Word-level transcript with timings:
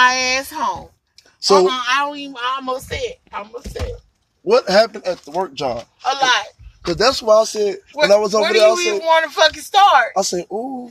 my 0.00 0.14
ass 0.14 0.50
home. 0.50 0.88
So 1.38 1.66
uh-uh, 1.66 1.82
I 1.88 2.06
don't 2.06 2.18
even. 2.18 2.36
I'm 2.42 2.68
upset. 2.68 3.18
I'm 3.32 3.54
upset. 3.54 3.92
what 4.42 4.68
happened 4.68 5.06
at 5.06 5.18
the 5.18 5.30
work 5.30 5.54
job? 5.54 5.84
A 6.04 6.14
lot. 6.14 6.46
Cause 6.82 6.96
that's 6.96 7.22
why 7.22 7.34
I 7.34 7.44
said 7.44 7.76
Where, 7.92 8.08
when 8.08 8.12
I 8.12 8.18
was 8.20 8.34
over 8.34 8.42
where 8.42 8.54
there, 8.54 8.62
I 8.62 8.74
do 8.74 8.80
you 8.80 8.88
even 8.88 9.00
said, 9.00 9.06
want 9.06 9.24
to 9.26 9.30
fucking 9.32 9.62
start? 9.62 10.12
I 10.16 10.22
said, 10.22 10.46
ooh, 10.50 10.90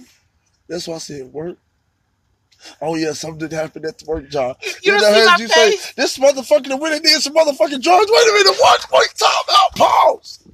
that's 0.68 0.88
why 0.88 0.96
I 0.96 1.00
said 1.00 1.34
work. 1.34 1.58
Oh 2.80 2.96
yeah, 2.96 3.14
something 3.14 3.50
happened 3.50 3.86
at 3.86 3.98
the 3.98 4.06
work 4.06 4.30
job. 4.30 4.58
You 4.84 4.92
don't 4.92 5.04
I 5.04 5.30
heard 5.30 5.40
you 5.40 5.48
say 5.48 5.72
this 5.96 6.18
motherfucker 6.20 6.68
that 6.68 6.78
went 6.78 6.94
and 6.94 7.04
did 7.04 7.22
some 7.22 7.34
motherfucking 7.34 7.82
drugs. 7.82 8.12
Wait 8.12 8.28
a 8.28 8.34
minute, 8.34 8.58
what? 8.60 8.86
Wait, 8.92 9.10
time 9.16 9.30
out. 9.50 9.76
Pause. 9.76 10.48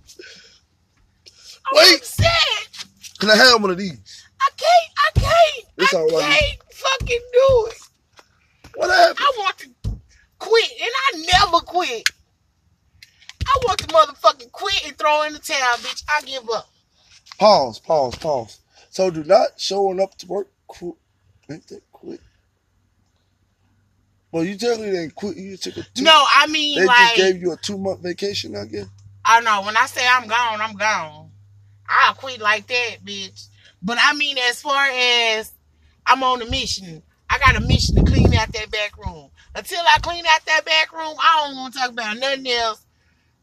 I'm 1.65 1.73
Wait. 1.73 1.97
upset. 1.97 2.29
Can 3.19 3.29
I 3.29 3.35
have 3.35 3.61
one 3.61 3.71
of 3.71 3.77
these? 3.77 4.23
I 4.39 4.49
can't. 4.55 4.93
I 4.97 5.19
can't. 5.19 5.67
It's 5.77 5.93
I 5.93 5.97
all 5.97 6.07
right. 6.07 6.39
can't 6.39 6.59
fucking 6.71 7.21
do 7.33 7.67
it. 7.71 7.84
What 8.75 8.89
happened? 8.89 9.19
I 9.19 9.31
want 9.37 9.57
to 9.59 9.69
quit, 10.39 10.71
and 10.81 10.91
I 11.13 11.39
never 11.39 11.59
quit. 11.59 12.09
I 13.45 13.59
want 13.65 13.79
to 13.79 13.87
motherfucking 13.87 14.51
quit 14.51 14.85
and 14.87 14.97
throw 14.97 15.23
in 15.23 15.33
the 15.33 15.39
towel, 15.39 15.77
bitch. 15.77 16.03
I 16.09 16.21
give 16.21 16.49
up. 16.49 16.69
Pause. 17.39 17.79
Pause. 17.79 18.15
Pause. 18.15 18.59
So 18.89 19.11
do 19.11 19.23
not 19.23 19.49
showing 19.57 19.99
up 19.99 20.17
to 20.17 20.27
work. 20.27 20.47
Quit. 20.67 20.95
Ain't 21.49 21.67
that 21.67 21.81
quit? 21.91 22.19
Well, 24.31 24.43
you 24.43 24.55
definitely 24.55 24.91
didn't 24.91 25.15
quit. 25.15 25.37
You 25.37 25.55
took 25.57 25.77
a 25.77 25.83
two. 25.93 26.03
No, 26.03 26.25
I 26.33 26.47
mean 26.47 26.79
They 26.79 26.85
like 26.85 26.97
just 26.97 27.15
gave 27.15 27.41
you 27.41 27.53
a 27.53 27.57
two 27.57 27.77
month 27.77 28.01
vacation, 28.01 28.55
I 28.55 28.65
guess. 28.65 28.87
I 29.23 29.39
know 29.41 29.61
when 29.63 29.77
I 29.77 29.85
say 29.85 30.05
I'm 30.07 30.27
gone, 30.27 30.61
I'm 30.61 30.75
gone. 30.75 31.31
I'll 31.87 32.13
quit 32.15 32.41
like 32.41 32.67
that, 32.67 32.97
bitch. 33.05 33.47
But 33.81 33.97
I 34.01 34.13
mean, 34.13 34.37
as 34.49 34.61
far 34.61 34.87
as 34.87 35.53
I'm 36.05 36.23
on 36.23 36.41
a 36.41 36.49
mission, 36.49 37.03
I 37.35 37.37
got 37.37 37.61
a 37.61 37.67
mission 37.67 37.95
to 37.95 38.03
clean 38.03 38.33
out 38.33 38.53
that 38.53 38.71
back 38.71 38.97
room. 38.97 39.29
Until 39.53 39.81
I 39.81 39.99
clean 39.99 40.23
out 40.25 40.45
that 40.45 40.63
back 40.63 40.93
room, 40.93 41.15
I 41.19 41.43
don't 41.45 41.57
want 41.57 41.73
to 41.73 41.79
talk 41.79 41.91
about 41.91 42.17
nothing 42.17 42.47
else 42.47 42.85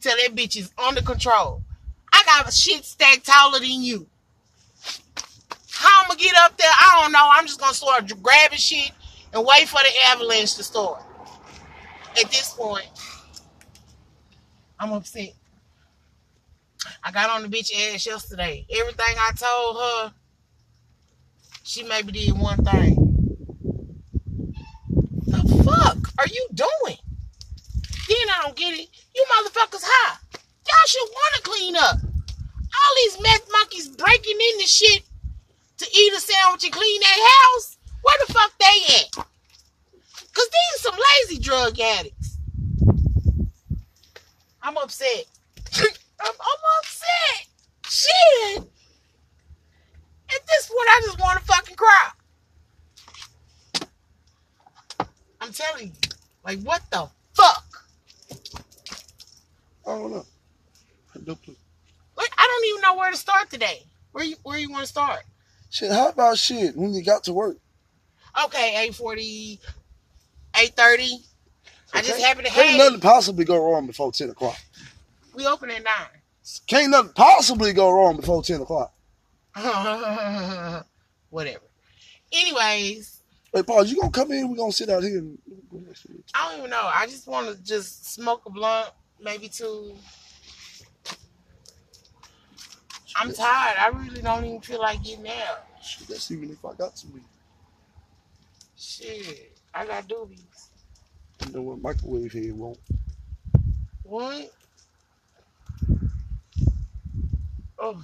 till 0.01 0.17
that 0.17 0.35
bitch 0.35 0.57
is 0.57 0.73
under 0.79 1.03
control. 1.03 1.63
I 2.11 2.23
got 2.25 2.49
a 2.49 2.53
shit 2.53 2.87
stack 2.87 3.23
taller 3.23 3.59
than 3.61 3.83
you. 3.83 4.07
How 5.73 6.03
I'm 6.03 6.09
gonna 6.09 6.21
get 6.21 6.35
up 6.39 6.57
there, 6.57 6.71
I 6.71 7.01
don't 7.03 7.13
know. 7.13 7.29
I'm 7.33 7.47
just 7.47 7.61
gonna 7.61 7.75
start 7.75 8.11
grabbing 8.23 8.57
shit 8.57 8.93
and 9.35 9.45
wait 9.45 9.69
for 9.69 9.81
the 9.83 9.91
avalanche 10.09 10.55
to 10.55 10.63
start. 10.63 11.03
At 12.19 12.31
this 12.31 12.55
point, 12.55 12.89
I'm 14.81 14.93
upset. 14.93 15.35
I 17.05 17.13
got 17.13 17.29
on 17.29 17.43
the 17.43 17.49
bitch 17.49 17.71
ass 17.95 18.07
yesterday. 18.07 18.67
Everything 18.71 19.17
I 19.19 19.33
told 19.37 19.77
her, 19.77 20.15
she 21.63 21.83
maybe 21.83 22.13
did 22.13 22.39
one 22.39 22.65
thing. 22.65 23.13
The 25.33 25.65
fuck 25.65 26.12
are 26.23 26.29
you 26.29 26.47
doing? 26.55 26.99
Then 28.09 28.27
I 28.31 28.43
don't 28.43 28.57
get 28.57 28.79
it. 28.79 28.89
You 29.15 29.25
motherfuckers 29.37 29.83
high. 29.83 30.17
Y'all 30.33 30.87
should 30.87 31.09
want 31.11 31.35
to 31.37 31.43
clean 31.43 31.77
up. 31.77 31.97
All 31.99 32.95
these 33.03 33.21
meth 33.21 33.49
monkeys 33.51 33.89
breaking 33.89 34.39
in 34.39 34.59
the 34.59 34.67
shit 34.67 35.03
to 35.79 35.87
eat 35.93 36.13
a 36.13 36.21
sandwich 36.21 36.65
and 36.65 36.73
clean 36.73 37.01
their 37.01 37.09
house. 37.11 37.77
Where 38.03 38.19
the 38.27 38.33
fuck 38.33 38.53
they 38.59 38.95
at? 39.01 39.27
Cause 40.35 40.49
these 40.49 40.81
some 40.81 40.95
lazy 40.95 41.41
drug 41.41 41.79
addicts. 41.79 42.39
I'm 44.63 44.77
upset. 44.77 45.25
I'm, 45.77 45.87
I'm 46.21 46.63
upset. 46.79 47.47
Shit. 47.89 48.59
At 48.59 50.47
this 50.47 50.67
point, 50.69 50.89
I 50.89 51.01
just 51.05 51.21
want 51.21 51.39
to 51.41 51.45
fucking 51.45 51.77
cry. 51.77 52.11
I'm 55.41 55.53
telling 55.53 55.89
you. 55.89 56.12
Like, 56.45 56.61
what 56.61 56.83
the 56.91 57.09
fuck? 57.35 57.65
I 59.87 59.91
don't 59.91 60.13
know. 60.13 60.27
I 61.15 61.19
don't. 61.25 61.39
Like, 62.17 62.31
I 62.39 62.47
don't 62.47 62.69
even 62.71 62.81
know 62.83 62.97
where 62.97 63.11
to 63.11 63.17
start 63.17 63.51
today. 63.51 63.85
Where 64.13 64.25
you 64.25 64.37
where 64.43 64.59
you 64.59 64.71
want 64.71 64.83
to 64.83 64.89
start? 64.89 65.21
Shit, 65.71 65.91
how 65.91 66.09
about 66.11 66.39
shit 66.39 66.77
when 66.77 66.93
you 66.93 67.03
got 67.03 67.25
to 67.25 67.33
work? 67.33 67.57
Okay, 68.45 68.71
840, 68.89 69.61
830. 70.57 71.19
I 71.95 72.01
just 72.01 72.13
Okay? 72.15 72.23
happen 72.23 72.45
to 72.45 72.51
Can't 72.51 72.69
have 72.69 72.79
nothing 72.79 73.01
possibly 73.01 73.45
go 73.45 73.59
wrong 73.63 73.87
before 73.87 74.11
10 74.13 74.31
o'clock. 74.31 74.57
We 75.35 75.47
open 75.47 75.71
at 75.71 75.83
9. 75.83 75.93
Can't 76.67 76.91
nothing 76.91 77.13
possibly 77.15 77.73
go 77.73 77.91
wrong 77.91 78.17
before 78.17 78.43
10 78.43 78.61
o'clock. 78.63 78.93
Whatever. 81.31 81.65
Anyways, 82.33 83.22
Hey, 83.53 83.63
Paul, 83.63 83.85
you 83.85 84.01
gonna 84.01 84.11
come 84.11 84.33
in? 84.33 84.49
we 84.49 84.57
gonna 84.57 84.73
sit 84.73 84.89
out 84.89 85.03
here 85.03 85.19
and. 85.19 85.39
I 86.35 86.49
don't 86.49 86.59
even 86.59 86.71
know. 86.71 86.91
I 86.93 87.07
just 87.07 87.27
want 87.27 87.49
to 87.49 87.63
just 87.63 88.15
smoke 88.15 88.43
a 88.47 88.51
blunt, 88.51 88.91
maybe 89.21 89.49
two. 89.49 89.95
I'm 93.17 93.33
tired. 93.33 93.77
I 93.79 93.89
really 93.89 94.23
don't 94.23 94.45
even 94.45 94.61
feel 94.61 94.81
like 94.81 95.03
getting 95.03 95.29
out. 95.29 95.67
Shit, 95.83 96.09
that's 96.09 96.31
even 96.31 96.51
if 96.51 96.65
I 96.65 96.73
got 96.75 96.97
to 96.97 97.07
be. 97.09 97.21
Shit, 98.79 99.59
I 99.75 99.85
got 99.87 100.09
doobies. 100.09 100.69
You 101.47 101.53
know 101.53 101.63
what? 101.63 101.83
Microwave 101.83 102.33
here 102.33 102.55
won't. 102.55 102.79
What? 104.03 104.51
Oh, 107.79 108.03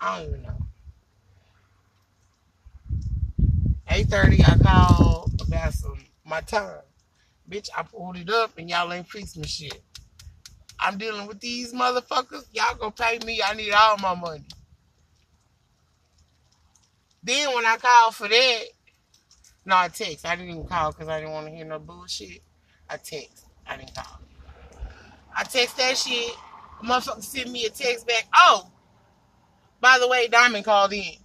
I 0.00 0.20
don't 0.20 0.28
even 0.28 0.42
know. 0.42 0.69
Eight 4.00 4.08
thirty, 4.08 4.42
I 4.42 4.56
called 4.56 5.30
about 5.46 5.74
some 5.74 5.98
my 6.24 6.40
time. 6.40 6.80
Bitch, 7.50 7.68
I 7.76 7.82
pulled 7.82 8.16
it 8.16 8.30
up 8.30 8.56
and 8.56 8.70
y'all 8.70 8.90
ain't 8.90 9.06
fixed 9.06 9.36
my 9.36 9.44
shit. 9.44 9.82
I'm 10.78 10.96
dealing 10.96 11.26
with 11.26 11.38
these 11.38 11.74
motherfuckers. 11.74 12.46
Y'all 12.50 12.76
gonna 12.76 12.92
pay 12.92 13.18
me. 13.26 13.42
I 13.44 13.52
need 13.52 13.72
all 13.72 13.98
my 13.98 14.14
money. 14.14 14.46
Then 17.22 17.54
when 17.54 17.66
I 17.66 17.76
called 17.76 18.14
for 18.14 18.26
that, 18.26 18.62
no, 19.66 19.76
I 19.76 19.88
text. 19.88 20.24
I 20.24 20.34
didn't 20.34 20.52
even 20.52 20.66
call 20.66 20.92
because 20.92 21.08
I 21.08 21.20
didn't 21.20 21.34
want 21.34 21.48
to 21.48 21.52
hear 21.52 21.66
no 21.66 21.78
bullshit. 21.78 22.42
I 22.88 22.96
text. 22.96 23.44
I 23.66 23.76
didn't 23.76 23.94
call. 23.94 24.18
I 25.36 25.44
text 25.44 25.76
that 25.76 25.98
shit. 25.98 26.34
The 26.80 26.88
motherfucker 26.88 27.22
sent 27.22 27.50
me 27.50 27.66
a 27.66 27.68
text 27.68 28.06
back. 28.06 28.26
Oh, 28.34 28.70
by 29.78 29.98
the 29.98 30.08
way, 30.08 30.26
Diamond 30.26 30.64
called 30.64 30.94
in. 30.94 31.16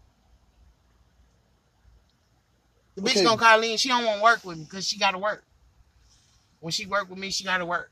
The 2.96 3.02
bitch 3.02 3.12
Okay. 3.12 3.24
gonna 3.24 3.38
call 3.38 3.62
in. 3.64 3.78
She 3.78 3.90
don't 3.90 4.06
want 4.06 4.20
to 4.20 4.24
work 4.24 4.46
with 4.46 4.58
me 4.58 4.64
because 4.66 4.88
she 4.88 5.00
got 5.00 5.12
to 5.12 5.18
work. 5.20 5.44
When 6.60 6.72
she 6.72 6.86
work 6.86 7.10
with 7.10 7.20
me, 7.20 7.32
she 7.32 7.44
got 7.44 7.60
to 7.60 7.66
work. 7.66 7.92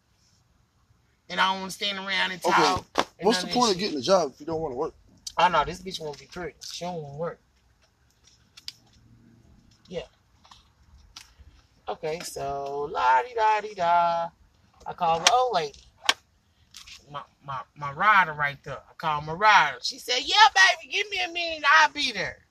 And 1.30 1.40
I 1.40 1.52
don't 1.52 1.62
want 1.62 1.72
to 1.72 1.78
stand 1.78 1.98
around 1.98 2.32
and 2.32 2.44
Okay. 2.44 2.52
talk. 2.54 2.86
and 3.20 3.28
What's 3.28 3.40
the 3.42 3.48
point 3.48 3.74
of 3.74 3.80
getting 3.80 3.98
a 3.98 4.02
job 4.02 4.32
if 4.34 4.40
you 4.40 4.46
don't 4.46 4.62
want 4.62 4.74
to 4.74 4.78
work? 4.78 4.94
Oh, 5.38 5.44
I 5.44 5.50
know 5.50 5.64
this 5.66 5.82
bitch 5.82 6.00
won't 6.02 6.20
be 6.20 6.26
pretty. 6.28 6.56
She 6.62 6.86
don't 6.86 6.96
want 7.02 7.14
to 7.16 7.18
work. 7.20 7.40
Yeah. 9.88 10.02
Okay, 11.90 12.20
so 12.22 12.90
la 12.92 13.22
di 13.24 13.34
da 13.36 13.62
di 13.62 13.74
da. 13.74 14.30
I 14.86 14.94
call 14.94 15.20
the 15.20 15.32
old 15.32 15.50
oh, 15.50 15.52
lady. 15.54 15.80
My, 17.12 17.22
my 17.46 17.62
my 17.76 17.92
rider 17.94 18.34
right 18.34 18.58
there. 18.64 18.78
I 18.90 18.94
call 18.98 19.22
my 19.22 19.34
rider. 19.34 19.78
She 19.82 20.00
said, 20.00 20.20
Yeah, 20.24 20.36
baby, 20.56 20.94
give 20.94 21.10
me 21.10 21.20
a 21.24 21.32
minute, 21.32 21.66
I'll 21.82 21.92
be 21.92 22.12
there. 22.14 22.43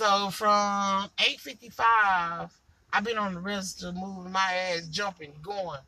So 0.00 0.30
from 0.30 1.10
855, 1.18 2.50
I've 2.90 3.04
been 3.04 3.18
on 3.18 3.34
the 3.34 3.40
register 3.40 3.92
moving 3.92 4.32
my 4.32 4.50
ass, 4.50 4.88
jumping, 4.88 5.30
going. 5.42 5.78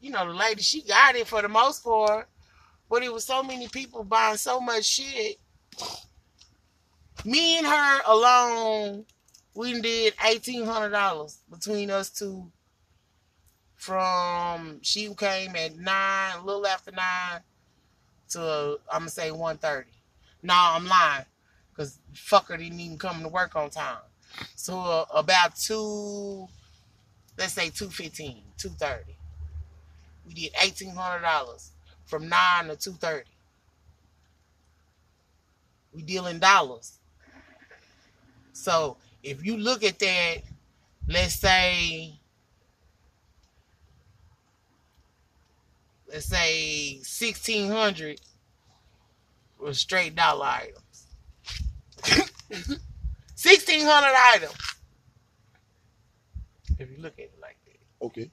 You 0.00 0.10
know, 0.10 0.26
the 0.26 0.34
lady, 0.34 0.60
she 0.62 0.82
got 0.82 1.14
it 1.14 1.28
for 1.28 1.42
the 1.42 1.48
most 1.48 1.84
part. 1.84 2.26
But 2.90 3.04
it 3.04 3.12
was 3.12 3.22
so 3.22 3.44
many 3.44 3.68
people 3.68 4.02
buying 4.02 4.36
so 4.36 4.58
much 4.58 4.84
shit. 4.84 5.38
Me 7.24 7.58
and 7.58 7.66
her 7.68 8.00
alone, 8.08 9.04
we 9.54 9.80
did 9.80 10.14
eighteen 10.24 10.66
hundred 10.66 10.90
dollars 10.90 11.38
between 11.48 11.88
us 11.88 12.10
two. 12.10 12.50
From 13.76 14.80
she 14.82 15.14
came 15.14 15.54
at 15.54 15.76
nine, 15.76 16.38
a 16.38 16.44
little 16.44 16.66
after 16.66 16.90
nine, 16.90 17.42
to 18.30 18.80
I'm 18.92 19.02
gonna 19.02 19.10
say 19.10 19.30
one 19.30 19.58
thirty. 19.58 19.92
No, 20.42 20.54
I'm 20.56 20.84
lying, 20.84 21.24
because 21.78 22.00
fucker 22.12 22.58
didn't 22.58 22.80
even 22.80 22.98
come 22.98 23.22
to 23.22 23.28
work 23.28 23.54
on 23.54 23.70
time. 23.70 23.98
So 24.56 24.80
uh, 24.80 25.04
about 25.14 25.54
two, 25.54 26.48
let's 27.38 27.52
say 27.52 27.70
215, 27.70 28.42
230. 28.58 29.16
We 30.26 30.34
did 30.34 30.52
$1,800 30.54 31.70
from 32.04 32.28
9 32.28 32.64
to 32.66 32.76
230. 32.76 33.30
We 35.94 36.02
deal 36.02 36.26
in 36.26 36.40
dollars. 36.40 36.98
So 38.52 38.96
if 39.22 39.44
you 39.44 39.56
look 39.56 39.84
at 39.84 40.00
that, 40.00 40.38
let's 41.06 41.34
say, 41.34 42.18
let's 46.12 46.26
say 46.26 46.94
1600 46.96 48.20
was 49.60 49.78
straight 49.78 50.16
dollar 50.16 50.46
item. 50.46 50.82
1,600 52.48 54.14
items. 54.34 54.54
If 56.78 56.90
you 56.90 56.96
look 56.98 57.14
at 57.14 57.24
it 57.26 57.38
like 57.40 57.56
that. 57.66 58.06
Okay. 58.06 58.30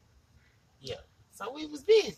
Yeah. 0.79 0.95
So 1.31 1.51
we 1.53 1.65
was 1.65 1.83
busy. 1.83 2.15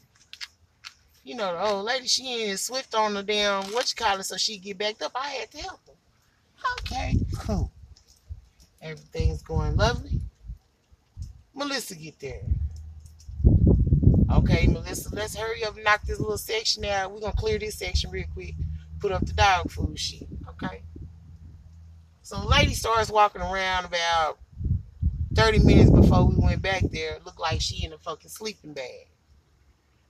You 1.24 1.36
know, 1.36 1.54
the 1.54 1.62
old 1.62 1.86
lady, 1.86 2.08
she 2.08 2.44
ain't 2.44 2.60
swift 2.60 2.96
on 2.96 3.14
the 3.14 3.24
damn, 3.24 3.64
what 3.74 3.92
you 3.92 3.96
call 4.04 4.20
it, 4.20 4.24
so 4.24 4.38
she 4.38 4.58
get 4.58 4.78
backed 4.78 5.02
up. 5.02 5.12
I 5.16 5.28
had 5.30 5.52
to 5.52 5.58
help 5.58 5.80
her. 5.88 5.94
Okay, 6.80 7.18
cool. 7.40 7.72
Everything's 8.82 9.42
going 9.42 9.76
lovely. 9.76 10.22
Melissa 11.54 11.96
get 11.96 12.20
there. 12.20 12.44
Okay, 14.32 14.68
Melissa, 14.68 15.14
let's 15.14 15.36
hurry 15.36 15.64
up 15.66 15.76
and 15.76 15.84
knock 15.84 16.04
this 16.04 16.20
little 16.20 16.38
section 16.38 16.86
out. 16.86 17.12
We're 17.12 17.20
gonna 17.20 17.34
clear 17.34 17.60
this 17.60 17.78
section 17.78 18.12
real 18.12 18.28
quick. 18.34 18.56
Put 19.00 19.12
up 19.12 19.26
the 19.26 19.34
dog 19.34 19.70
food 19.72 20.00
sheet. 20.00 20.28
Okay. 20.50 20.82
So 22.28 22.36
the 22.42 22.46
lady 22.46 22.74
starts 22.74 23.10
walking 23.10 23.42
around 23.42 23.86
about 23.86 24.38
30 25.36 25.60
minutes 25.60 25.90
before 25.90 26.26
we 26.26 26.36
went 26.36 26.62
back 26.62 26.84
there. 26.92 27.20
Looked 27.24 27.40
like 27.40 27.62
she 27.62 27.86
in 27.86 27.94
a 27.94 27.98
fucking 27.98 28.30
sleeping 28.30 28.74
bag. 28.74 29.08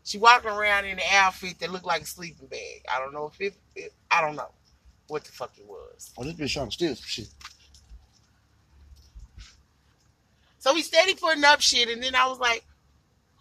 She 0.04 0.18
walking 0.18 0.50
around 0.50 0.86
in 0.86 0.98
an 0.98 1.06
outfit 1.14 1.60
that 1.60 1.72
looked 1.72 1.86
like 1.86 2.02
a 2.02 2.06
sleeping 2.08 2.48
bag. 2.48 2.84
I 2.92 2.98
don't 2.98 3.14
know 3.14 3.28
if 3.32 3.40
it, 3.40 3.54
it 3.76 3.94
I 4.10 4.22
don't 4.22 4.36
know 4.36 4.50
what 5.10 5.26
the 5.26 5.32
fuck 5.32 5.52
it 5.60 5.68
was. 5.68 6.12
Oh, 6.18 6.24
this 6.24 6.34
bitch 6.34 6.54
trying 6.54 6.66
to 6.66 6.72
steal 6.72 6.96
some 6.96 7.06
shit. 7.06 7.30
So 10.58 10.74
we 10.74 10.82
steady 10.82 11.14
putting 11.14 11.44
up 11.44 11.62
shit, 11.62 11.88
and 11.88 12.02
then 12.02 12.16
I 12.16 12.26
was 12.26 12.40
like, 12.40 12.66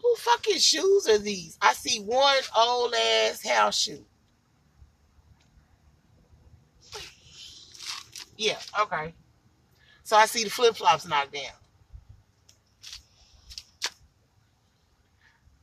who 0.02 0.14
fucking 0.16 0.58
shoes 0.58 1.08
are 1.08 1.16
these? 1.16 1.56
I 1.62 1.72
see 1.72 2.00
one 2.00 2.36
old 2.54 2.92
ass 2.92 3.42
house 3.42 3.80
shoe. 3.80 4.04
Yeah, 8.36 8.58
okay. 8.80 9.14
So 10.04 10.16
I 10.16 10.26
see 10.26 10.44
the 10.44 10.50
flip 10.50 10.76
flops 10.76 11.06
knocked 11.06 11.32
down. 11.32 11.52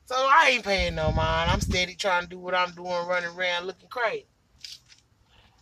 So 0.06 0.16
I 0.16 0.52
ain't 0.54 0.64
paying 0.66 0.96
no 0.96 1.12
mind. 1.12 1.52
I'm 1.52 1.62
steady 1.62 1.96
trying 1.96 2.24
to 2.24 2.30
do 2.30 2.40
what 2.40 2.56
I'm 2.56 2.72
doing, 2.72 3.08
running 3.08 3.30
around 3.38 3.68
looking 3.68 3.90
crazy. 3.90 4.26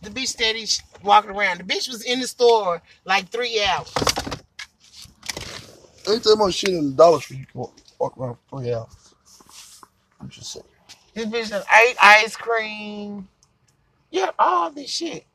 The 0.02 0.10
bitch 0.10 0.28
steady 0.28 0.66
walking 1.04 1.30
around. 1.30 1.58
The 1.58 1.64
bitch 1.64 1.88
was 1.88 2.02
in 2.02 2.20
the 2.20 2.26
store 2.26 2.82
like 3.04 3.28
three 3.28 3.62
hours. 3.62 3.92
Ain't 6.08 6.24
that 6.24 6.36
much 6.36 6.54
shit 6.54 6.70
in 6.70 6.90
the 6.90 6.96
dollar 6.96 7.20
tree 7.20 7.38
you 7.38 7.46
can 7.46 7.60
walk, 7.60 7.74
walk 7.98 8.18
around 8.18 8.36
for 8.48 8.60
three 8.60 8.74
hours. 8.74 9.14
I'm 10.20 10.28
just 10.28 10.52
saying. 10.52 10.66
This 11.14 11.26
bitch 11.26 11.50
done 11.50 11.62
ate 11.86 11.96
ice 12.02 12.36
cream. 12.36 13.28
Yeah, 14.10 14.30
all 14.38 14.70
this 14.70 14.90
shit. 14.90 15.26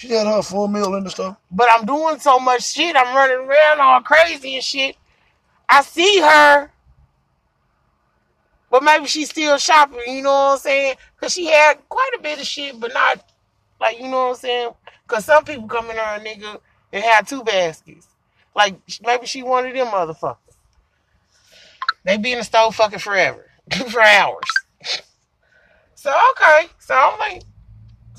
She 0.00 0.08
had 0.08 0.26
her 0.26 0.40
full 0.40 0.66
meal 0.66 0.94
in 0.94 1.04
the 1.04 1.10
store. 1.10 1.36
But 1.50 1.68
I'm 1.70 1.84
doing 1.84 2.18
so 2.20 2.38
much 2.38 2.62
shit. 2.62 2.96
I'm 2.96 3.14
running 3.14 3.46
around 3.46 3.80
all 3.80 4.00
crazy 4.00 4.54
and 4.54 4.64
shit. 4.64 4.96
I 5.68 5.82
see 5.82 6.20
her. 6.20 6.70
But 8.70 8.82
maybe 8.82 9.04
she's 9.04 9.28
still 9.28 9.58
shopping, 9.58 10.00
you 10.06 10.22
know 10.22 10.30
what 10.30 10.52
I'm 10.52 10.58
saying? 10.58 10.94
Because 11.14 11.34
she 11.34 11.48
had 11.48 11.86
quite 11.90 12.12
a 12.18 12.22
bit 12.22 12.40
of 12.40 12.46
shit, 12.46 12.80
but 12.80 12.94
not, 12.94 13.22
like, 13.78 13.98
you 13.98 14.08
know 14.08 14.28
what 14.28 14.30
I'm 14.30 14.36
saying? 14.36 14.70
Because 15.06 15.26
some 15.26 15.44
people 15.44 15.68
come 15.68 15.90
in 15.90 15.96
there, 15.96 16.18
nigga, 16.18 16.58
and 16.94 17.04
have 17.04 17.28
two 17.28 17.44
baskets. 17.44 18.06
Like, 18.56 18.80
maybe 19.04 19.26
she 19.26 19.42
wanted 19.42 19.76
them 19.76 19.88
motherfuckers. 19.88 20.36
They 22.06 22.16
be 22.16 22.32
in 22.32 22.38
the 22.38 22.44
store 22.44 22.72
fucking 22.72 23.00
forever, 23.00 23.50
for 23.90 24.00
hours. 24.00 24.44
So, 25.94 26.10
okay. 26.30 26.68
So, 26.78 26.94
I'm 26.94 27.18
like, 27.18 27.42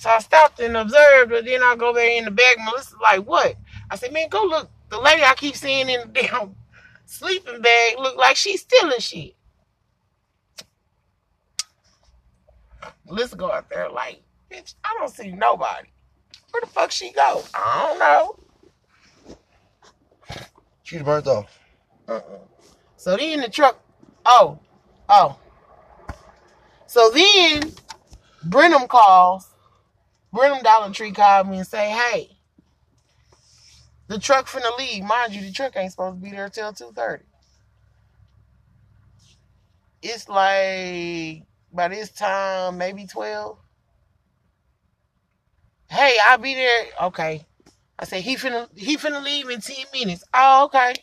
so 0.01 0.09
I 0.09 0.17
stopped 0.17 0.59
and 0.59 0.75
observed, 0.75 1.29
but 1.29 1.45
then 1.45 1.61
I 1.61 1.75
go 1.75 1.93
back 1.93 2.09
in 2.09 2.25
the 2.25 2.31
bag. 2.31 2.57
Melissa's 2.57 2.95
like, 2.99 3.23
what? 3.23 3.55
I 3.91 3.95
said, 3.95 4.11
man, 4.11 4.29
go 4.29 4.41
look. 4.41 4.67
The 4.89 4.99
lady 4.99 5.21
I 5.21 5.35
keep 5.35 5.55
seeing 5.55 5.89
in 5.89 5.99
the 5.99 6.07
damn 6.23 6.55
sleeping 7.05 7.61
bag 7.61 7.99
look 7.99 8.17
like 8.17 8.35
she's 8.35 8.61
stealing 8.61 8.99
shit. 8.99 9.35
Melissa 13.05 13.35
go 13.35 13.51
out 13.51 13.69
there 13.69 13.91
like, 13.91 14.23
bitch, 14.51 14.73
I 14.83 14.95
don't 14.97 15.11
see 15.11 15.29
nobody. 15.29 15.89
Where 16.49 16.61
the 16.61 16.67
fuck 16.67 16.89
she 16.89 17.11
go? 17.11 17.43
I 17.53 17.85
don't 17.87 17.99
know. 17.99 19.35
She 20.81 20.97
burnt 20.97 21.27
off. 21.27 21.59
Uh-uh. 22.07 22.39
So 22.97 23.17
then 23.17 23.41
the 23.41 23.49
truck, 23.49 23.79
oh, 24.25 24.57
oh. 25.09 25.37
So 26.87 27.11
then 27.11 27.71
Brenham 28.45 28.87
calls, 28.87 29.50
Brenham 30.33 30.63
Dollar 30.63 30.91
Tree 30.91 31.11
called 31.11 31.49
me 31.49 31.57
and 31.57 31.67
say, 31.67 31.89
hey, 31.89 32.37
the 34.07 34.19
truck 34.19 34.47
finna 34.47 34.77
leave. 34.77 35.03
Mind 35.03 35.33
you, 35.33 35.41
the 35.41 35.51
truck 35.51 35.75
ain't 35.75 35.91
supposed 35.91 36.17
to 36.17 36.21
be 36.21 36.31
there 36.31 36.49
till 36.49 36.71
2.30. 36.71 37.21
It's 40.01 40.27
like, 40.29 41.43
by 41.73 41.87
this 41.89 42.11
time, 42.11 42.77
maybe 42.77 43.05
12. 43.05 43.57
Hey, 45.89 46.15
I'll 46.23 46.37
be 46.37 46.55
there. 46.55 46.85
Okay. 47.03 47.45
I 47.99 48.05
said, 48.05 48.23
he 48.23 48.35
finna, 48.35 48.67
he 48.77 48.97
finna 48.97 49.23
leave 49.23 49.49
in 49.49 49.61
10 49.61 49.85
minutes. 49.93 50.23
Oh, 50.33 50.65
okay. 50.65 50.93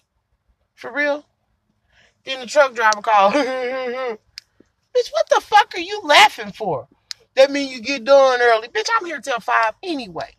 For 0.74 0.92
real? 0.92 1.24
Then 2.24 2.40
the 2.40 2.46
truck 2.46 2.74
driver 2.74 3.02
called. 3.02 3.34
Bitch, 3.34 4.18
what 5.12 5.28
the 5.30 5.40
fuck 5.40 5.74
are 5.74 5.80
you 5.80 6.00
laughing 6.02 6.52
for? 6.52 6.88
That 7.38 7.52
mean 7.52 7.70
you 7.70 7.80
get 7.80 8.02
done 8.02 8.40
early. 8.42 8.66
Bitch, 8.66 8.88
I'm 8.98 9.06
here 9.06 9.20
till 9.20 9.38
5 9.38 9.74
anyway. 9.84 10.34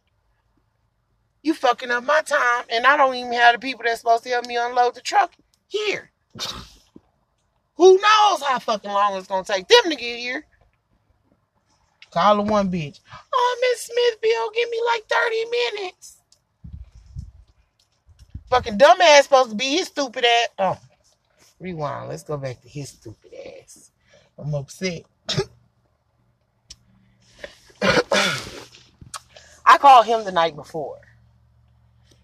You 1.42 1.54
fucking 1.54 1.90
up 1.92 2.04
my 2.04 2.20
time, 2.20 2.66
and 2.70 2.86
I 2.86 2.98
don't 2.98 3.16
even 3.16 3.32
have 3.32 3.54
the 3.54 3.60
people 3.60 3.84
that's 3.86 4.02
supposed 4.02 4.26
to 4.26 4.30
help 4.32 4.46
me 4.46 4.58
unload 4.58 4.96
the 4.96 5.02
truck 5.02 5.32
here. 5.70 6.12
Who 7.78 7.94
knows 7.94 8.44
how 8.44 8.60
fucking 8.60 8.92
long 8.92 9.18
it's 9.18 9.28
gonna 9.28 9.46
take 9.46 9.70
them 9.70 9.90
to 9.90 9.96
get 9.96 10.20
here? 10.20 10.46
Call 12.12 12.36
the 12.36 12.42
one 12.52 12.70
bitch. 12.70 13.00
Oh, 13.34 13.58
Miss 13.62 13.84
Smithfield, 13.84 14.54
give 14.54 14.70
me 14.70 14.82
like 14.86 15.06
30 15.08 15.46
minutes. 15.46 16.18
Fucking 18.50 18.78
dumbass 18.78 19.24
supposed 19.24 19.52
to 19.52 19.56
be 19.56 19.78
his 19.78 19.88
stupid 19.88 20.26
ass. 20.26 20.50
Oh, 20.60 20.78
rewind. 21.62 22.10
Let's 22.10 22.24
go 22.24 22.36
back 22.36 22.62
to 22.62 22.68
his 22.68 22.90
stupid 22.90 23.32
ass. 23.34 23.92
I'm 24.38 24.54
upset. 24.54 25.04
I 27.82 29.78
called 29.78 30.06
him 30.06 30.24
the 30.24 30.32
night 30.32 30.56
before 30.56 31.00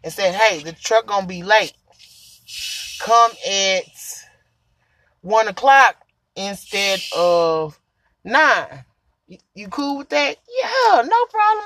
and 0.03 0.11
said, 0.11 0.35
"Hey, 0.35 0.61
the 0.63 0.73
truck 0.73 1.05
gonna 1.05 1.27
be 1.27 1.43
late. 1.43 1.73
Come 2.99 3.31
at 3.47 3.83
one 5.21 5.47
o'clock 5.47 5.95
instead 6.35 7.01
of 7.15 7.79
nine. 8.23 8.85
You, 9.55 9.67
cool 9.69 9.97
with 9.97 10.09
that? 10.09 10.37
Yeah, 10.47 11.01
no 11.01 11.25
problem. 11.25 11.65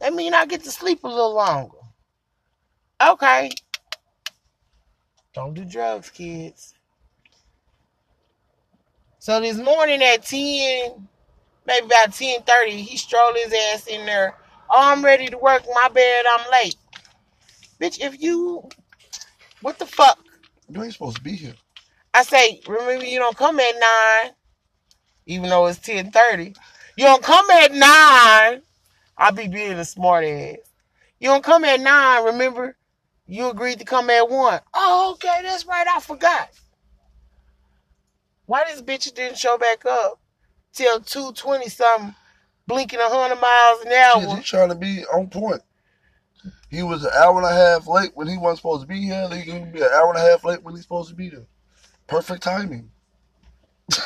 That 0.00 0.14
mean 0.14 0.34
I 0.34 0.46
get 0.46 0.64
to 0.64 0.70
sleep 0.70 1.04
a 1.04 1.08
little 1.08 1.34
longer. 1.34 1.78
Okay. 3.00 3.50
Don't 5.32 5.54
do 5.54 5.64
drugs, 5.64 6.10
kids. 6.10 6.74
So 9.18 9.40
this 9.40 9.56
morning 9.56 10.02
at 10.02 10.24
10, 10.24 11.08
maybe 11.66 11.86
about 11.86 12.10
10.30, 12.10 12.68
he 12.70 12.96
strolled 12.96 13.36
his 13.36 13.52
ass 13.72 13.86
in 13.86 14.06
there. 14.06 14.34
Oh, 14.70 14.92
I'm 14.92 15.04
ready 15.04 15.26
to 15.26 15.38
work. 15.38 15.62
My 15.74 15.88
bed, 15.88 16.24
I'm 16.30 16.50
late. 16.50 16.76
Bitch, 17.80 18.00
if 18.00 18.20
you... 18.20 18.68
What 19.62 19.78
the 19.78 19.86
fuck? 19.86 20.18
You 20.68 20.82
ain't 20.82 20.92
supposed 20.92 21.16
to 21.16 21.22
be 21.22 21.32
here. 21.32 21.54
I 22.14 22.22
say, 22.22 22.60
remember 22.66 23.04
you 23.04 23.18
don't 23.18 23.36
come 23.36 23.60
at 23.60 23.74
9, 24.24 24.32
even 25.26 25.50
though 25.50 25.66
it's 25.66 25.78
10.30. 25.78 26.56
You 26.96 27.04
don't 27.04 27.22
come 27.22 27.50
at 27.50 27.72
9. 27.72 28.62
I'll 29.18 29.32
be 29.32 29.48
being 29.48 29.72
a 29.72 29.84
smart 29.84 30.24
ass. 30.24 30.56
You 31.20 31.28
don't 31.28 31.44
come 31.44 31.64
at 31.64 31.80
9, 31.80 32.24
remember? 32.24 32.76
You 33.26 33.50
agreed 33.50 33.78
to 33.80 33.84
come 33.84 34.08
at 34.10 34.28
1. 34.28 34.60
Oh, 34.74 35.12
okay, 35.14 35.40
that's 35.42 35.66
right. 35.66 35.86
I 35.86 36.00
forgot. 36.00 36.50
Why 38.46 38.64
this 38.66 38.82
bitch 38.82 39.12
didn't 39.14 39.38
show 39.38 39.58
back 39.58 39.84
up 39.84 40.20
till 40.76 41.00
220 41.00 41.68
something, 41.68 42.14
blinking 42.66 42.98
100 42.98 43.40
miles 43.40 43.80
an 43.80 43.88
Shit, 43.88 44.28
hour? 44.28 44.36
he 44.36 44.42
trying 44.42 44.68
to 44.68 44.74
be 44.74 45.04
on 45.06 45.28
point. 45.28 45.62
He 46.70 46.82
was 46.82 47.04
an 47.04 47.10
hour 47.16 47.36
and 47.38 47.46
a 47.46 47.52
half 47.52 47.86
late 47.86 48.10
when 48.14 48.28
he 48.28 48.36
wasn't 48.36 48.58
supposed 48.58 48.82
to 48.82 48.88
be 48.88 49.00
here. 49.00 49.28
He 49.32 49.42
can 49.42 49.72
be 49.72 49.80
an 49.80 49.88
hour 49.94 50.10
and 50.10 50.18
a 50.18 50.20
half 50.30 50.44
late 50.44 50.62
when 50.62 50.74
he's 50.74 50.82
supposed 50.84 51.08
to 51.08 51.14
be 51.14 51.30
there. 51.30 51.46
Perfect 52.06 52.42
timing. 52.42 52.90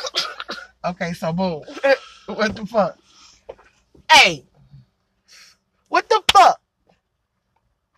Okay, 0.82 1.12
so 1.12 1.30
boom. 1.32 1.62
what 2.26 2.56
the 2.56 2.64
fuck? 2.64 2.96
Hey, 4.10 4.46
what 5.88 6.08
the 6.08 6.22
fuck? 6.32 6.58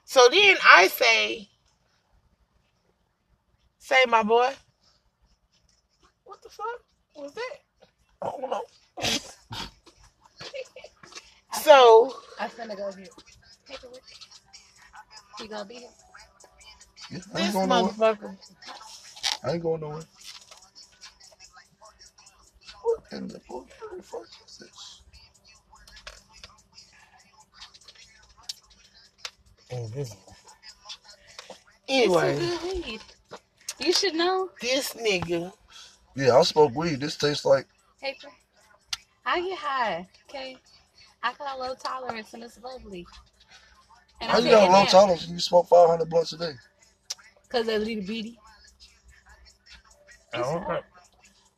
So 0.04 0.26
then 0.32 0.56
I 0.68 0.88
say, 0.88 1.48
say 3.78 4.02
my 4.08 4.24
boy. 4.24 4.50
What 6.24 6.42
the 6.42 6.48
fuck 6.48 6.82
was 7.14 7.32
that? 7.34 7.58
I 8.30 8.30
don't. 8.42 8.68
So 11.52 12.14
I'm 12.38 12.50
finna 12.50 12.76
go 12.76 12.92
here. 12.92 13.08
Take 13.66 13.84
it 13.84 13.90
with 13.92 14.02
you. 14.10 14.16
You 15.44 15.50
gonna 15.50 15.66
be 15.66 15.76
here? 15.76 15.90
Yeah, 17.10 17.20
I 17.34 17.42
This 17.42 17.44
ain't 17.44 17.52
going 17.54 17.70
nowhere. 17.70 17.94
motherfucker. 17.96 18.38
I 19.44 19.52
ain't 19.52 19.62
going 19.62 19.80
nowhere. 19.80 20.04
What 22.82 23.00
in 23.12 23.28
the 23.28 23.40
fuck 23.40 23.68
the 23.96 24.02
fuck 24.02 24.26
is 24.46 24.58
this? 24.58 25.02
Invisible. 29.70 30.36
It's 31.88 32.20
Anyway. 32.20 32.38
You 33.80 33.92
should 33.92 34.14
know. 34.14 34.50
this 34.60 34.94
nigga. 34.94 35.52
Yeah, 36.16 36.36
I 36.38 36.42
smoke 36.42 36.74
weed. 36.76 37.00
This 37.00 37.16
tastes 37.16 37.44
like 37.44 37.66
Hey, 38.02 38.16
friend. 38.20 38.34
I 39.24 39.40
get 39.40 39.58
high, 39.58 40.08
okay? 40.28 40.56
I 41.22 41.32
got 41.34 41.56
a 41.56 41.60
low 41.60 41.74
tolerance 41.74 42.34
and 42.34 42.42
it's 42.42 42.60
lovely. 42.60 43.06
And 44.20 44.28
how 44.28 44.38
you 44.38 44.50
got 44.50 44.68
a 44.68 44.72
low 44.72 44.84
tolerance 44.86 45.24
and 45.24 45.34
you 45.34 45.38
smoke 45.38 45.68
500 45.68 46.10
blunts 46.10 46.32
a 46.32 46.38
day? 46.38 46.52
Because 47.44 47.68
of 47.68 47.80
little 47.80 48.02
beady. 48.04 48.36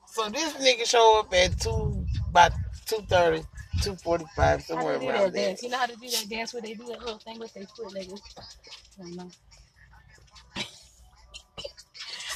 So 0.07 0.29
this 0.29 0.53
nigga 0.55 0.85
show 0.87 1.21
up 1.21 1.33
at 1.33 1.59
two 1.59 2.05
about 2.29 2.53
2.30, 2.89 3.47
2.45, 3.79 4.27
How 4.37 4.59
somewhere 4.59 4.95
to 4.95 5.01
do 5.01 5.09
around 5.09 5.23
that 5.23 5.33
there. 5.33 5.49
dance? 5.49 5.63
You 5.63 5.71
know 5.71 5.79
how 5.79 5.87
to 5.87 5.97
do 5.97 6.11
that 6.11 6.27
dance 6.29 6.53
where 6.53 6.61
they 6.61 6.75
do 6.75 6.85
that 6.89 7.01
little 7.01 7.19
thing 7.21 7.39
with 7.39 7.55
their 7.55 7.67
foot, 7.69 7.89
nigga? 7.95 8.21
I 8.37 9.03
don't 9.03 9.17
know. 9.17 9.31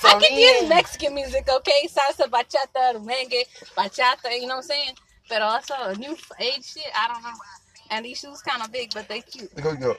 So 0.09 0.17
I 0.17 0.21
can 0.21 0.37
then- 0.37 0.61
use 0.63 0.69
Mexican 0.69 1.15
music, 1.15 1.49
okay? 1.49 1.89
Salsa, 1.89 2.29
bachata, 2.29 2.95
merengue, 3.05 3.45
bachata, 3.77 4.33
you 4.33 4.43
know 4.43 4.57
what 4.57 4.57
I'm 4.57 4.63
saying? 4.63 4.93
But 5.29 5.43
also 5.43 5.95
new 5.95 6.17
age 6.39 6.65
shit, 6.65 6.85
I 6.97 7.09
don't 7.09 7.23
know. 7.23 7.33
And 7.91 8.05
these 8.05 8.19
shoes 8.19 8.41
kind 8.43 8.63
of 8.63 8.73
big, 8.73 8.91
but 8.95 9.09
they 9.09 9.21
cute. 9.21 9.55
Look 9.57 9.65
how 9.65 9.71
you 9.73 9.77
go. 9.79 9.97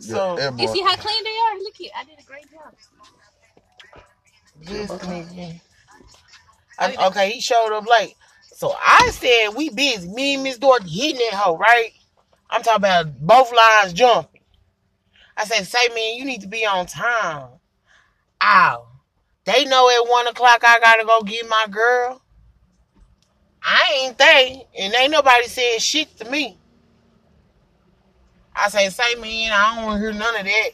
So- 0.00 0.38
Yeah, 0.38 0.50
You 0.56 0.68
see 0.68 0.80
how 0.82 0.96
clean 0.96 1.24
they 1.24 1.30
are? 1.30 1.58
Look 1.58 1.76
here, 1.76 1.90
I 1.96 2.04
did 2.04 2.18
a 2.18 2.22
great 2.22 2.50
job. 2.50 2.74
This 4.62 4.90
nigga. 4.90 5.60
I- 6.78 7.06
okay, 7.08 7.30
he 7.32 7.40
showed 7.40 7.76
up 7.76 7.86
late. 7.86 8.14
So 8.56 8.74
I 8.78 9.10
said 9.10 9.50
we 9.56 9.70
busy. 9.70 10.08
Me 10.08 10.34
and 10.34 10.42
Miss 10.42 10.58
Dorothy 10.58 10.88
hitting 10.88 11.16
that 11.30 11.34
hoe, 11.38 11.56
right? 11.56 11.92
I'm 12.50 12.62
talking 12.62 12.76
about 12.84 13.18
both 13.20 13.52
lines 13.52 13.92
jumping. 13.94 14.42
I 15.36 15.44
said, 15.44 15.66
say 15.66 15.88
man, 15.94 16.16
you 16.16 16.24
need 16.26 16.42
to 16.42 16.46
be 16.48 16.66
on 16.66 16.84
time. 16.86 17.48
Ow. 18.42 18.86
They 19.44 19.64
know 19.64 19.88
at 19.90 20.08
one 20.08 20.26
o'clock 20.26 20.62
I 20.64 20.78
gotta 20.80 21.04
go 21.04 21.22
get 21.22 21.48
my 21.48 21.66
girl. 21.70 22.22
I 23.62 24.02
ain't 24.02 24.18
they, 24.18 24.66
and 24.78 24.94
ain't 24.94 25.12
nobody 25.12 25.46
said 25.46 25.80
shit 25.80 26.16
to 26.18 26.30
me. 26.30 26.58
I 28.54 28.68
say, 28.68 28.88
say 28.88 29.14
man, 29.16 29.52
I 29.52 29.74
don't 29.74 29.84
wanna 29.86 30.00
hear 30.00 30.12
none 30.12 30.36
of 30.36 30.44
that. 30.44 30.70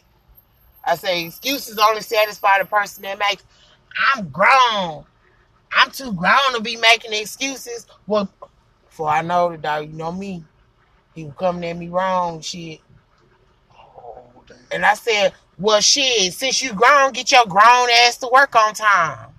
I 0.85 0.95
say, 0.95 1.27
excuses 1.27 1.79
only 1.79 2.01
satisfy 2.01 2.59
the 2.59 2.65
person 2.65 3.03
that 3.03 3.19
makes. 3.19 3.45
I'm 4.15 4.29
grown. 4.29 5.05
I'm 5.73 5.91
too 5.91 6.13
grown 6.13 6.55
to 6.55 6.61
be 6.61 6.77
making 6.77 7.13
excuses. 7.13 7.87
Well, 8.07 8.31
before 8.89 9.09
I 9.09 9.23
know 9.23 9.51
the 9.51 9.59
dog, 9.59 9.89
you 9.89 9.93
know 9.93 10.13
me. 10.13 10.45
He 11.15 11.25
was 11.25 11.35
coming 11.39 11.69
at 11.69 11.77
me 11.77 11.89
wrong, 11.89 12.41
shit. 12.41 12.81
Oh. 13.73 14.23
And 14.71 14.85
I 14.85 14.95
said, 14.95 15.33
well, 15.59 15.81
shit, 15.81 16.33
since 16.35 16.63
you 16.63 16.73
grown, 16.75 17.13
get 17.13 17.33
your 17.33 17.47
grown 17.47 17.89
ass 17.91 18.19
to 18.19 18.29
work 18.33 18.55
on 18.57 18.75
time. 18.75 19.31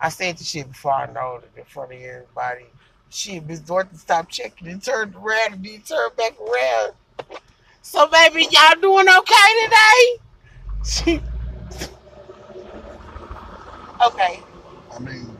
I 0.00 0.08
said 0.08 0.38
the 0.38 0.44
shit 0.44 0.68
before 0.68 0.92
I 0.92 1.12
know 1.12 1.40
it 1.42 1.50
in 1.58 1.64
front 1.64 1.92
of 1.92 2.00
everybody. 2.00 2.66
Shit, 3.10 3.46
Miss 3.46 3.60
Dorothy 3.60 3.96
stopped 3.96 4.32
checking 4.32 4.68
and 4.68 4.82
turned 4.82 5.14
around 5.14 5.54
and 5.54 5.64
then 5.64 5.80
turned 5.82 6.16
back 6.16 6.34
around. 6.40 6.94
So, 7.82 8.06
baby, 8.08 8.48
y'all 8.50 8.80
doing 8.80 9.08
okay 9.08 9.64
today? 9.64 10.18
She, 10.84 11.22
okay. 14.06 14.40
I 14.94 14.98
mean, 14.98 15.36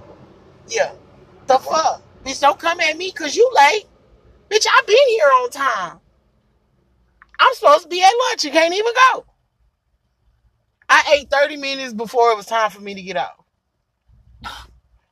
Yeah. 0.69 0.93
The 1.47 1.59
fuck? 1.59 2.03
Bitch, 2.25 2.41
don't 2.41 2.59
come 2.59 2.81
at 2.81 2.97
me 2.97 3.11
because 3.15 3.37
you 3.37 3.51
late. 3.55 3.85
Bitch, 4.51 4.67
I 4.69 4.83
been 4.87 5.09
here 5.09 5.31
on 5.43 5.51
time. 5.51 6.01
I'm 7.39 7.55
supposed 7.55 7.83
to 7.85 7.89
be 7.89 8.03
at 8.03 8.11
lunch 8.31 8.45
You 8.45 8.51
can't 8.51 8.73
even 8.75 8.93
go. 9.13 9.25
I 10.95 11.17
ate 11.17 11.29
30 11.29 11.57
minutes 11.57 11.93
before 11.93 12.31
it 12.31 12.37
was 12.37 12.47
time 12.47 12.71
for 12.71 12.81
me 12.81 12.95
to 12.95 13.03
get 13.03 13.17
out. 13.17 13.45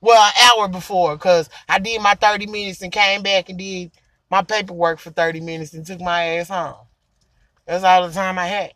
Well, 0.01 0.23
an 0.23 0.33
hour 0.61 0.69
before, 0.69 1.17
because 1.17 1.51
I 1.69 1.81
did 1.81 2.01
my 2.01 2.15
30 2.15 2.47
minutes 2.47 2.83
and 2.83 2.93
came 2.93 3.25
back 3.25 3.49
and 3.49 3.59
did 3.59 3.91
my 4.31 4.43
paperwork 4.43 5.01
for 5.01 5.11
30 5.11 5.41
minutes 5.41 5.75
and 5.75 5.85
took 5.85 6.01
my 6.01 6.23
ass 6.37 6.51
home. 6.51 6.87
That's 7.67 7.83
all 7.83 8.07
the 8.07 8.15
time 8.15 8.39
I 8.39 8.47
had. 8.47 8.75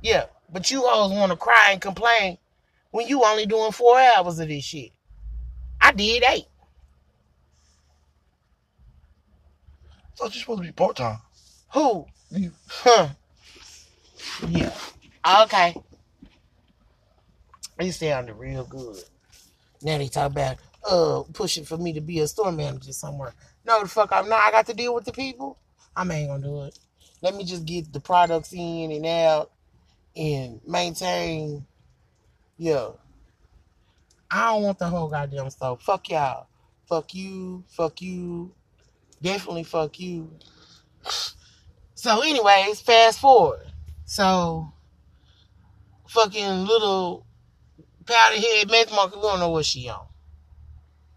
Yeah, 0.00 0.24
but 0.50 0.70
you 0.70 0.86
always 0.86 1.14
want 1.14 1.30
to 1.30 1.36
cry 1.36 1.72
and 1.72 1.80
complain 1.80 2.38
when 2.90 3.06
you 3.06 3.22
only 3.22 3.44
doing 3.44 3.72
four 3.72 4.00
hours 4.00 4.38
of 4.38 4.48
this 4.48 4.64
shit. 4.64 4.92
I 5.78 5.92
did 5.92 6.22
eight. 6.26 6.46
I 9.92 10.16
thought 10.16 10.34
you're 10.34 10.40
supposed 10.40 10.62
to 10.62 10.66
be 10.68 10.72
part 10.72 10.96
time. 10.96 11.18
Who? 11.74 12.06
You. 12.30 12.52
Huh. 12.66 13.08
Yeah. 14.48 14.72
Okay. 15.26 15.74
It 17.78 17.92
sounded 17.92 18.34
real 18.34 18.64
good. 18.64 19.02
Now 19.82 19.98
they 19.98 20.08
talk 20.08 20.30
about 20.30 20.58
uh 20.88 21.22
pushing 21.32 21.64
for 21.64 21.76
me 21.78 21.92
to 21.94 22.00
be 22.00 22.20
a 22.20 22.28
store 22.28 22.52
manager 22.52 22.92
somewhere. 22.92 23.32
No, 23.66 23.82
the 23.82 23.88
fuck 23.88 24.12
I'm 24.12 24.28
not. 24.28 24.42
I 24.42 24.50
got 24.50 24.66
to 24.66 24.74
deal 24.74 24.94
with 24.94 25.04
the 25.04 25.12
people. 25.12 25.58
I 25.96 26.02
ain't 26.02 26.28
gonna 26.28 26.42
do 26.42 26.64
it. 26.64 26.78
Let 27.22 27.34
me 27.34 27.44
just 27.44 27.64
get 27.64 27.92
the 27.92 28.00
products 28.00 28.52
in 28.52 28.92
and 28.92 29.06
out 29.06 29.50
and 30.14 30.60
maintain. 30.66 31.64
Yeah. 32.58 32.90
I 34.30 34.52
don't 34.52 34.62
want 34.62 34.78
the 34.78 34.88
whole 34.88 35.08
goddamn 35.08 35.48
store. 35.50 35.78
Fuck 35.80 36.10
y'all. 36.10 36.48
Fuck 36.88 37.14
you. 37.14 37.64
Fuck 37.68 38.02
you. 38.02 38.52
Definitely 39.22 39.64
fuck 39.64 39.98
you. 39.98 40.30
So, 41.94 42.20
anyways, 42.20 42.80
fast 42.80 43.20
forward. 43.20 43.72
So, 44.04 44.72
fucking 46.14 46.64
little 46.64 47.26
powder 48.06 48.36
head 48.36 48.70
meth 48.70 48.92
monkey, 48.92 49.16
we 49.16 49.22
don't 49.22 49.40
know 49.40 49.50
what 49.50 49.64
she 49.66 49.88
on. 49.88 50.06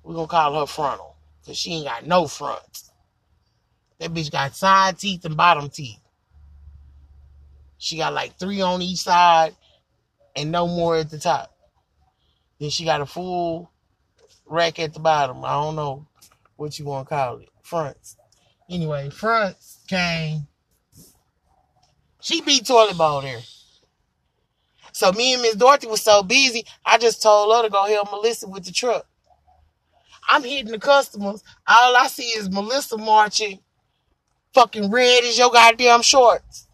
We're 0.04 0.16
gonna 0.16 0.28
call 0.28 0.60
her 0.60 0.66
frontal. 0.66 1.16
Cause 1.46 1.58
she 1.58 1.74
ain't 1.74 1.86
got 1.86 2.06
no 2.06 2.28
fronts. 2.28 2.92
That 4.00 4.14
bitch 4.14 4.32
got 4.32 4.56
side 4.56 4.98
teeth 4.98 5.24
and 5.24 5.38
bottom 5.38 5.70
teeth. 5.70 6.00
She 7.78 7.98
got 7.98 8.14
like 8.14 8.38
three 8.38 8.60
on 8.62 8.82
each 8.82 9.00
side 9.00 9.56
and 10.36 10.52
no 10.52 10.68
more 10.68 10.98
at 10.98 11.10
the 11.10 11.20
top. 11.20 11.56
Then 12.60 12.70
she 12.70 12.84
got 12.84 13.02
a 13.02 13.06
full 13.06 13.72
rack 14.46 14.80
at 14.80 14.94
the 14.94 15.00
bottom. 15.00 15.46
I 15.46 15.54
don't 15.54 15.76
know 15.76 16.08
what 16.56 16.78
you 16.78 16.86
want 16.86 17.08
to 17.08 17.16
call 17.16 17.38
it. 17.38 17.50
Fronts. 17.62 18.18
Anyway, 18.70 19.10
fronts 19.10 19.80
came. 19.88 20.48
She 22.20 22.42
beat 22.42 22.66
toilet 22.66 22.98
bowl 22.98 23.22
there. 23.22 23.40
So 24.98 25.12
me 25.12 25.34
and 25.34 25.44
Miss 25.44 25.54
Dorothy 25.54 25.86
was 25.86 26.02
so 26.02 26.24
busy, 26.24 26.66
I 26.84 26.98
just 26.98 27.22
told 27.22 27.56
her 27.56 27.62
to 27.62 27.70
go 27.70 27.86
help 27.86 28.10
Melissa 28.10 28.48
with 28.48 28.66
the 28.66 28.72
truck. 28.72 29.06
I'm 30.28 30.42
hitting 30.44 30.72
the 30.72 30.80
customers. 30.80 31.44
All 31.68 31.96
I 31.96 32.08
see 32.08 32.24
is 32.24 32.50
Melissa 32.50 32.98
marching, 32.98 33.60
fucking 34.56 34.90
red 34.90 35.24
as 35.24 35.38
your 35.38 35.52
goddamn 35.52 36.02
shorts. 36.02 36.68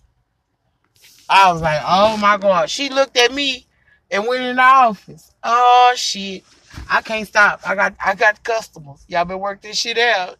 I 1.27 1.51
was 1.51 1.61
like, 1.61 1.81
oh 1.85 2.15
my 2.15 2.37
god. 2.37 2.69
She 2.69 2.87
looked 2.87 3.17
at 3.17 3.33
me 3.33 3.67
and 4.09 4.25
went 4.25 4.45
in 4.45 4.55
the 4.55 4.61
office. 4.61 5.29
Oh 5.43 5.91
shit. 5.97 6.45
I 6.89 7.01
can't 7.01 7.27
stop. 7.27 7.59
I 7.67 7.75
got 7.75 7.93
I 8.03 8.15
got 8.15 8.41
customers. 8.41 9.03
Y'all 9.09 9.25
been 9.25 9.41
working 9.41 9.71
this 9.71 9.77
shit 9.79 9.97
out. 9.97 10.37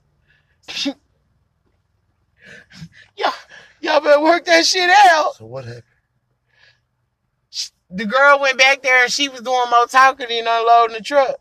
y'all, 3.18 3.34
y'all 3.82 4.00
better 4.00 4.24
work 4.24 4.46
that 4.46 4.66
shit 4.66 4.90
out. 4.90 5.36
So 5.36 5.48
what 5.48 5.66
happened? 5.66 5.84
The 7.96 8.06
girl 8.06 8.40
went 8.40 8.58
back 8.58 8.82
there 8.82 9.04
and 9.04 9.12
she 9.12 9.30
was 9.30 9.42
doing 9.42 9.70
more 9.70 9.86
talking 9.86 10.28
than 10.28 10.48
unloading 10.48 10.98
the 10.98 11.04
truck. 11.04 11.36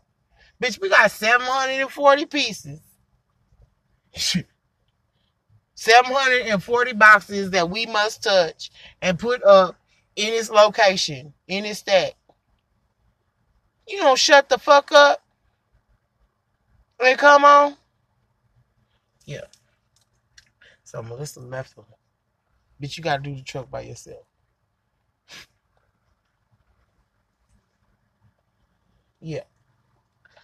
Bitch, 0.61 0.79
we 0.79 0.87
got 0.87 1.09
740 1.09 2.25
pieces. 2.27 2.79
740 5.75 6.93
boxes 6.93 7.49
that 7.49 7.69
we 7.69 7.87
must 7.87 8.23
touch 8.23 8.69
and 9.01 9.17
put 9.17 9.43
up 9.43 9.75
in 10.15 10.31
its 10.33 10.51
location, 10.51 11.33
in 11.47 11.65
its 11.65 11.79
stack. 11.79 12.13
You 13.87 13.97
don't 13.97 14.19
shut 14.19 14.47
the 14.47 14.59
fuck 14.59 14.91
up. 14.91 15.21
And 17.03 17.17
come 17.17 17.43
on. 17.43 17.75
Yeah. 19.25 19.41
So 20.83 21.01
Melissa 21.01 21.39
left 21.39 21.75
her. 21.75 21.83
Bitch, 22.81 22.97
you 22.97 23.03
gotta 23.03 23.23
do 23.23 23.35
the 23.35 23.41
truck 23.41 23.71
by 23.71 23.81
yourself. 23.81 24.25
Yeah. 29.23 29.43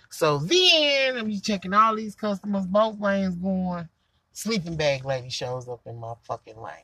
So 0.10 0.38
then 0.40 1.18
I'm 1.18 1.42
checking 1.42 1.74
all 1.74 1.96
these 1.96 2.16
customers, 2.16 2.66
both 2.66 3.00
lanes 3.00 3.36
going. 3.36 3.90
Sleeping 4.32 4.78
bag 4.78 5.04
lady 5.04 5.30
shows 5.30 5.68
up 5.68 5.82
in 5.86 6.00
my 6.00 6.14
fucking 6.24 6.58
lane. 6.58 6.76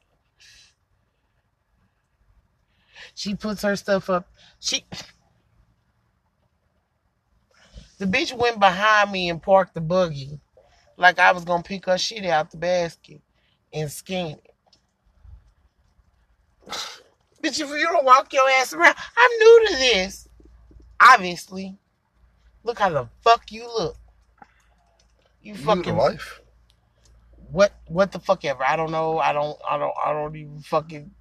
She 3.13 3.33
puts 3.33 3.61
her 3.61 3.77
stuff 3.77 4.09
up. 4.09 4.27
She 4.59 4.83
the 7.97 8.05
bitch 8.05 8.37
went 8.37 8.59
behind 8.59 9.11
me 9.11 9.29
and 9.29 9.41
parked 9.41 9.73
the 9.73 9.81
buggy 9.81 10.41
like 10.97 11.17
I 11.17 11.31
was 11.31 11.45
gonna 11.45 11.63
pick 11.63 11.85
her 11.85 11.97
shit 11.97 12.25
out 12.25 12.51
the 12.51 12.57
basket 12.57 13.21
and 13.71 13.89
scan 13.89 14.37
it. 14.43 14.53
Bitch, 17.41 17.61
if 17.61 17.69
you 17.69 17.83
don't 17.83 18.05
walk 18.05 18.33
your 18.33 18.49
ass 18.49 18.73
around, 18.73 18.95
I'm 19.15 19.31
new 19.39 19.67
to 19.67 19.75
this. 19.75 20.27
Obviously. 20.99 21.77
Look 22.65 22.79
how 22.79 22.89
the 22.89 23.07
fuck 23.23 23.51
you 23.51 23.65
look. 23.67 23.97
You 25.41 25.53
You 25.53 25.55
fucking 25.55 25.95
life. 25.95 26.41
what 27.51 27.73
what 27.87 28.11
the 28.11 28.19
fuck 28.19 28.43
ever. 28.43 28.63
I 28.65 28.75
don't 28.75 28.91
know. 28.91 29.19
I 29.19 29.33
don't 29.33 29.57
I 29.69 29.77
don't 29.77 29.93
I 30.03 30.11
don't 30.11 30.35
even 30.35 30.59
fucking 30.61 31.11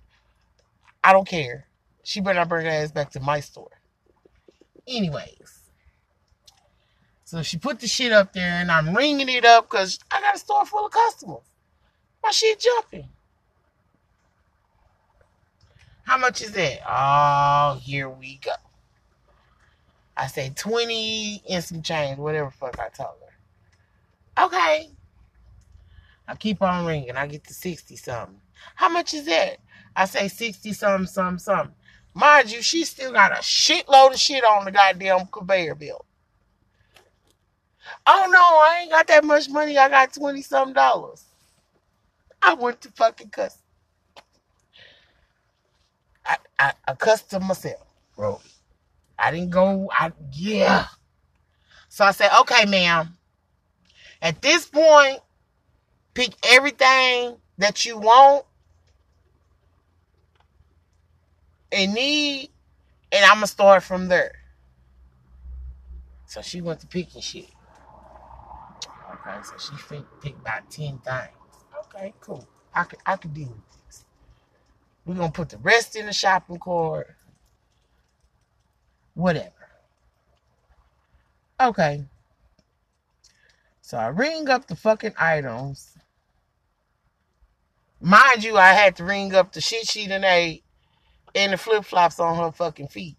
I 1.05 1.13
don't 1.13 1.29
care. 1.29 1.67
She 2.03 2.21
better 2.21 2.41
not 2.41 2.49
bring 2.49 2.65
her 2.67 2.73
ass 2.73 2.93
back 2.93 3.11
to 3.13 3.21
my 3.21 3.41
store. 3.41 3.71
Anyways. 4.89 5.61
So 7.25 7.43
she 7.43 7.59
put 7.59 7.81
the 7.81 7.89
shit 7.89 8.13
up 8.13 8.33
there 8.33 8.53
and 8.53 8.71
I'm 8.71 8.95
ringing 8.97 9.29
it 9.29 9.45
up 9.45 9.71
because 9.71 9.99
I 10.11 10.21
got 10.23 10.37
a 10.37 10.39
store 10.39 10.65
full 10.65 10.87
of 10.87 10.93
customers. 10.93 11.43
My 12.23 12.31
shit 12.31 12.61
jumping. 12.61 13.09
How 16.05 16.19
much 16.19 16.43
is 16.43 16.53
that? 16.53 16.81
Oh, 16.89 17.79
here 17.83 18.09
we 18.09 18.39
go. 18.39 18.53
I 20.17 20.27
say 20.29 20.53
20 20.55 21.43
and 21.51 21.65
some 21.65 21.83
change, 21.83 22.19
whatever 22.19 22.51
fuck 22.51 22.79
I 22.79 22.89
told 22.89 23.17
her. 23.21 24.45
Okay. 24.45 24.91
I 26.27 26.35
keep 26.37 26.63
on 26.63 26.87
ringing. 26.87 27.17
I 27.17 27.27
get 27.27 27.45
to 27.45 27.55
60 27.55 27.97
something. 27.97 28.41
How 28.77 28.89
much 28.89 29.15
is 29.15 29.27
that? 29.27 29.59
I 29.97 30.07
say 30.07 30.29
60 30.29 30.73
something, 30.73 31.07
something, 31.07 31.39
something. 31.39 31.75
Mind 32.15 32.51
you, 32.53 32.63
she 32.63 32.85
still 32.85 33.13
got 33.13 33.33
a 33.33 33.37
shitload 33.43 34.13
of 34.13 34.19
shit 34.19 34.45
on 34.45 34.65
the 34.65 34.73
goddamn 34.73 35.27
conveyor 35.27 35.75
belt. 35.75 36.07
Oh 38.07 38.29
no, 38.31 38.39
I 38.39 38.81
ain't 38.83 38.91
got 38.91 39.07
that 39.09 39.25
much 39.25 39.49
money. 39.51 39.77
I 39.77 39.89
got 39.89 40.13
20 40.15 40.41
something 40.43 40.75
dollars. 40.75 41.25
I 42.41 42.55
went 42.55 42.81
to 42.83 42.91
fucking 42.93 43.31
cuss. 43.31 43.59
I, 46.25 46.37
I, 46.59 46.73
I 46.87 46.95
cussed 46.95 47.31
to 47.31 47.41
myself. 47.41 47.85
Bro, 48.17 48.41
I 49.19 49.31
didn't 49.31 49.51
go. 49.51 49.91
I 49.93 50.13
yeah. 50.33 50.87
So 51.89 52.05
I 52.05 52.11
said, 52.11 52.31
okay, 52.41 52.67
ma'am. 52.67 53.17
At 54.21 54.43
this 54.43 54.67
point, 54.67 55.21
pick 56.15 56.35
everything 56.45 57.37
that 57.59 57.85
you 57.85 57.99
want 57.99 58.45
and 61.71 61.95
need, 61.95 62.51
and 63.13 63.25
I'm 63.25 63.37
gonna 63.37 63.47
start 63.47 63.83
from 63.83 64.09
there. 64.09 64.33
So 66.27 66.43
she 66.43 66.61
went 66.61 66.81
to 66.81 66.87
picking 66.87 67.21
shit. 67.21 67.51
Okay, 69.13 69.37
so 69.43 69.55
she 69.59 69.77
picked, 69.89 70.23
picked 70.23 70.41
about 70.41 70.71
ten 70.71 70.99
things. 70.99 71.31
Okay, 71.87 72.13
cool. 72.21 72.47
I 72.75 72.85
could 72.85 72.99
I 73.07 73.17
could 73.17 73.35
deal 73.35 73.49
with 73.49 73.87
this. 73.87 74.05
We're 75.05 75.15
gonna 75.15 75.31
put 75.31 75.51
the 75.51 75.59
rest 75.59 75.97
in 75.97 76.07
the 76.07 76.13
shopping 76.13 76.59
cart. 76.59 77.15
Whatever. 79.15 79.51
Okay. 81.61 82.05
So 83.81 83.97
I 83.97 84.09
ring 84.09 84.49
up 84.49 84.67
the 84.67 84.77
fucking 84.77 85.15
items. 85.19 85.97
Mind 88.01 88.45
you, 88.45 88.57
I 88.59 88.73
had 88.73 88.97
to 88.97 89.05
ring 89.05 89.35
up 89.35 89.53
the 89.53 89.61
shit 89.61 89.89
she 89.89 90.07
done 90.07 90.25
ate 90.25 90.65
and 91.35 91.53
the 91.53 91.57
flip 91.57 91.85
flops 91.85 92.21
on 92.21 92.37
her 92.37 92.53
fucking 92.53 92.89
feet. 92.89 93.17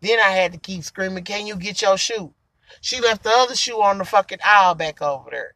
Then 0.00 0.18
I 0.18 0.30
had 0.30 0.52
to 0.52 0.58
keep 0.58 0.84
screaming, 0.84 1.24
Can 1.24 1.46
you 1.46 1.56
get 1.56 1.82
your 1.82 1.96
shoe? 1.96 2.34
She 2.80 3.00
left 3.00 3.22
the 3.22 3.30
other 3.30 3.54
shoe 3.54 3.80
on 3.82 3.98
the 3.98 4.04
fucking 4.04 4.38
aisle 4.44 4.74
back 4.74 5.00
over 5.00 5.30
there. 5.30 5.54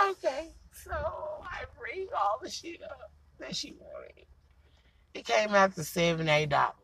Okay, 0.00 0.48
so 0.72 0.90
I 0.92 1.64
ring 1.80 2.08
all 2.16 2.38
the 2.42 2.50
shit 2.50 2.82
up 2.82 3.12
that 3.38 3.54
she 3.54 3.74
wanted. 3.78 4.24
It 5.14 5.26
came 5.26 5.54
out 5.54 5.74
to 5.74 5.84
seven, 5.84 6.28
eight 6.28 6.48
dollars. 6.48 6.74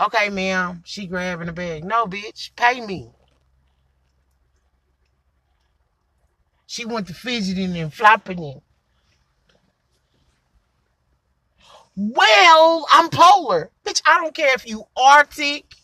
Okay, 0.00 0.28
ma'am. 0.28 0.82
She 0.84 1.06
grabbing 1.06 1.46
the 1.46 1.52
bag. 1.52 1.84
No, 1.84 2.06
bitch, 2.06 2.54
pay 2.54 2.80
me. 2.80 3.10
She 6.66 6.84
went 6.84 7.08
to 7.08 7.14
fidgeting 7.14 7.76
and 7.76 7.92
flopping 7.92 8.42
it. 8.42 8.62
Well, 11.96 12.86
I'm 12.92 13.08
polar. 13.10 13.72
Bitch, 13.84 14.02
I 14.06 14.18
don't 14.18 14.34
care 14.34 14.54
if 14.54 14.68
you 14.68 14.84
Arctic, 14.96 15.74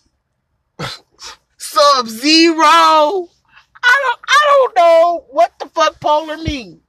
Sub 1.57 2.07
Zero. 2.07 3.29
I 3.87 4.03
don't 4.05 4.21
I 4.29 4.47
don't 4.47 4.77
know 4.77 5.27
what 5.31 5.59
the 5.59 5.69
fuck 5.69 5.99
polar 6.01 6.37
means. 6.37 6.81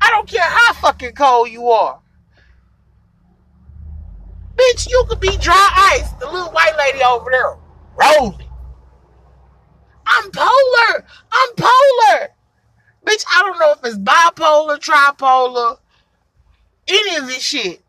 I 0.00 0.10
don't 0.10 0.28
care 0.28 0.42
how 0.42 0.72
fucking 0.74 1.12
cold 1.12 1.50
you 1.50 1.68
are. 1.68 2.00
Bitch, 4.68 4.90
you 4.90 5.04
could 5.08 5.20
be 5.20 5.36
dry 5.38 5.70
ice. 5.94 6.10
The 6.20 6.26
little 6.26 6.50
white 6.52 6.76
lady 6.76 7.02
over 7.02 7.30
there 7.30 7.56
rolling. 7.96 8.46
I'm 10.06 10.30
polar. 10.30 11.04
I'm 11.32 11.48
polar. 11.56 12.28
Bitch, 13.06 13.24
I 13.30 13.42
don't 13.42 13.58
know 13.58 13.72
if 13.72 13.78
it's 13.84 13.98
bipolar, 13.98 14.78
tripolar, 14.78 15.78
any 16.86 17.16
of 17.16 17.26
this 17.26 17.42
shit. 17.42 17.82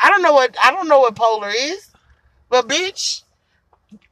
I 0.00 0.10
don't 0.10 0.22
know 0.22 0.32
what 0.32 0.56
I 0.62 0.70
don't 0.70 0.88
know 0.88 1.00
what 1.00 1.16
polar 1.16 1.50
is. 1.50 1.90
But 2.48 2.68
bitch, 2.68 3.22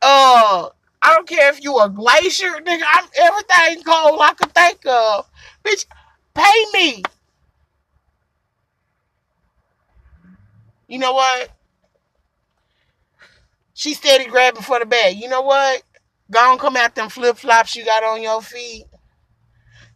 uh 0.02 0.70
I 1.02 1.14
don't 1.14 1.28
care 1.28 1.50
if 1.50 1.62
you 1.62 1.78
a 1.78 1.88
glacier, 1.88 2.50
nigga. 2.50 2.82
I'm 2.84 3.08
everything 3.16 3.84
cold 3.84 4.20
I 4.20 4.34
could 4.34 4.52
think 4.52 4.84
of. 4.86 5.28
Bitch, 5.64 5.86
pay 6.34 6.64
me. 6.72 7.02
You 10.94 11.00
know 11.00 11.14
what? 11.14 11.48
She 13.72 13.94
steady 13.94 14.26
grabbing 14.26 14.62
for 14.62 14.78
the 14.78 14.86
bag. 14.86 15.16
You 15.16 15.28
know 15.28 15.42
what? 15.42 15.82
Go 16.30 16.38
on, 16.38 16.56
come 16.56 16.76
out 16.76 16.94
them 16.94 17.08
flip 17.08 17.36
flops 17.36 17.74
you 17.74 17.84
got 17.84 18.04
on 18.04 18.22
your 18.22 18.40
feet. 18.40 18.84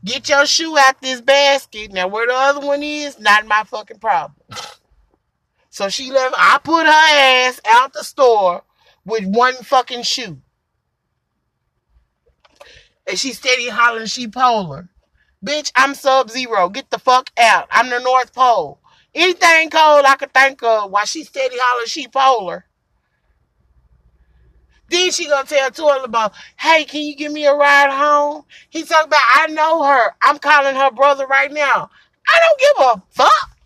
Get 0.04 0.28
your 0.28 0.44
shoe 0.44 0.76
out 0.76 1.00
this 1.00 1.20
basket. 1.20 1.92
Now, 1.92 2.08
where 2.08 2.26
the 2.26 2.34
other 2.34 2.66
one 2.66 2.82
is, 2.82 3.16
not 3.20 3.46
my 3.46 3.62
fucking 3.62 4.00
problem. 4.00 4.34
So 5.70 5.88
she 5.88 6.10
left. 6.10 6.34
I 6.36 6.58
put 6.64 6.86
her 6.86 7.46
ass 7.46 7.60
out 7.68 7.92
the 7.92 8.02
store 8.02 8.64
with 9.04 9.24
one 9.24 9.54
fucking 9.54 10.02
shoe. 10.02 10.38
And 13.06 13.16
she 13.16 13.32
steady 13.32 13.68
hollering 13.68 14.06
she 14.06 14.26
polar. 14.26 14.88
Bitch, 15.44 15.70
I'm 15.76 15.94
sub 15.94 16.30
zero. 16.30 16.68
Get 16.68 16.90
the 16.90 16.98
fuck 16.98 17.30
out. 17.38 17.68
I'm 17.70 17.90
the 17.90 18.00
North 18.00 18.34
Pole. 18.34 18.80
Anything 19.14 19.70
cold 19.70 20.04
I 20.04 20.16
could 20.18 20.32
think 20.32 20.62
of 20.62 20.90
while 20.90 21.04
she 21.04 21.24
steady 21.24 21.56
hollering 21.58 21.86
she 21.86 22.08
polar. 22.08 22.66
Then 24.90 25.10
she 25.10 25.28
gonna 25.28 25.46
tell 25.46 25.70
Toilet 25.70 26.04
about, 26.04 26.32
hey, 26.58 26.84
can 26.84 27.02
you 27.02 27.14
give 27.14 27.32
me 27.32 27.44
a 27.44 27.54
ride 27.54 27.90
home? 27.90 28.44
He 28.70 28.84
talking 28.84 29.08
about, 29.08 29.20
I 29.34 29.46
know 29.48 29.82
her. 29.82 30.14
I'm 30.22 30.38
calling 30.38 30.76
her 30.76 30.90
brother 30.90 31.26
right 31.26 31.52
now. 31.52 31.90
I 32.26 32.40
don't 32.40 32.60
give 32.60 32.86
a 32.86 33.02
fuck. 33.10 33.58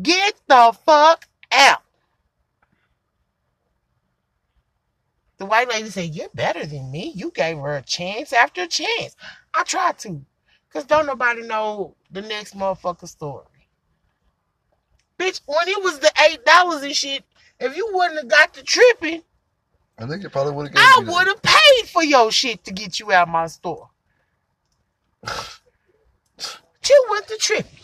Get 0.00 0.34
the 0.46 0.76
fuck 0.84 1.26
out. 1.50 1.82
The 5.38 5.46
white 5.46 5.68
lady 5.68 5.90
said, 5.90 6.14
You're 6.14 6.28
better 6.34 6.64
than 6.64 6.90
me. 6.90 7.12
You 7.14 7.30
gave 7.34 7.58
her 7.58 7.76
a 7.76 7.82
chance 7.82 8.32
after 8.32 8.62
a 8.62 8.66
chance. 8.66 9.16
I 9.54 9.64
tried 9.64 9.98
to. 10.00 10.24
Because 10.68 10.84
don't 10.84 11.06
nobody 11.06 11.42
know 11.42 11.96
the 12.10 12.22
next 12.22 12.56
motherfucker 12.56 13.08
story. 13.08 13.46
Bitch, 15.22 15.40
when 15.46 15.68
it 15.68 15.80
was 15.80 16.00
the 16.00 16.10
$8 16.16 16.82
and 16.82 16.96
shit, 16.96 17.22
if 17.60 17.76
you 17.76 17.88
wouldn't 17.92 18.18
have 18.18 18.28
got 18.28 18.54
the 18.54 18.62
tripping, 18.62 19.22
I 19.96 20.06
think 20.06 20.24
it 20.24 20.30
probably 20.30 20.52
would 20.52 20.66
have 20.66 20.76
I 20.76 21.04
would 21.06 21.28
have 21.28 21.40
paid 21.40 21.88
for 21.88 22.02
your 22.02 22.32
shit 22.32 22.64
to 22.64 22.72
get 22.72 22.98
you 22.98 23.12
out 23.12 23.28
of 23.28 23.32
my 23.32 23.46
store. 23.46 23.88
you 26.88 27.06
went 27.08 27.28
to 27.28 27.36
tripping. 27.36 27.78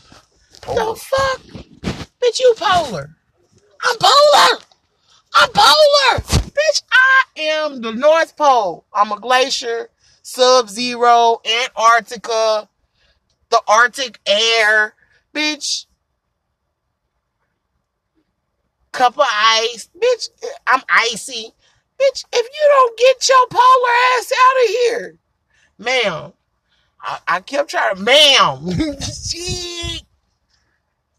Polar. 0.63 0.95
The 0.95 1.01
fuck? 1.01 1.41
Bitch, 2.21 2.41
you 2.41 2.55
polar. 2.57 3.15
I'm 3.85 3.97
polar. 4.01 4.61
I'm 5.35 5.51
polar. 5.55 6.21
Bitch, 6.21 6.83
I 6.91 7.23
am 7.41 7.83
the 7.83 7.93
North 7.93 8.37
Pole. 8.37 8.85
I'm 8.93 9.13
a 9.13 9.21
glacier, 9.21 9.91
sub 10.23 10.69
zero, 10.69 11.41
Antarctica, 11.47 12.69
the 13.51 13.63
Arctic 13.69 14.19
air. 14.27 14.95
Bitch. 15.33 15.85
Cup 18.93 19.19
of 19.19 19.27
ice. 19.29 19.89
Bitch, 19.99 20.31
I'm 20.67 20.83
icy. 20.91 21.53
Bitch, 22.01 22.25
if 22.33 22.47
you 22.47 22.69
don't 22.69 22.99
get 22.99 23.29
your 23.29 23.47
polar 23.51 24.19
ass 24.19 24.33
out 24.33 24.65
of 24.65 24.71
here, 24.71 25.19
ma'am. 25.79 26.33
I, 27.03 27.19
I 27.29 27.41
kept 27.41 27.71
trying 27.71 27.97
to, 27.97 28.03
ma'am. 28.03 29.01
she, 29.03 30.01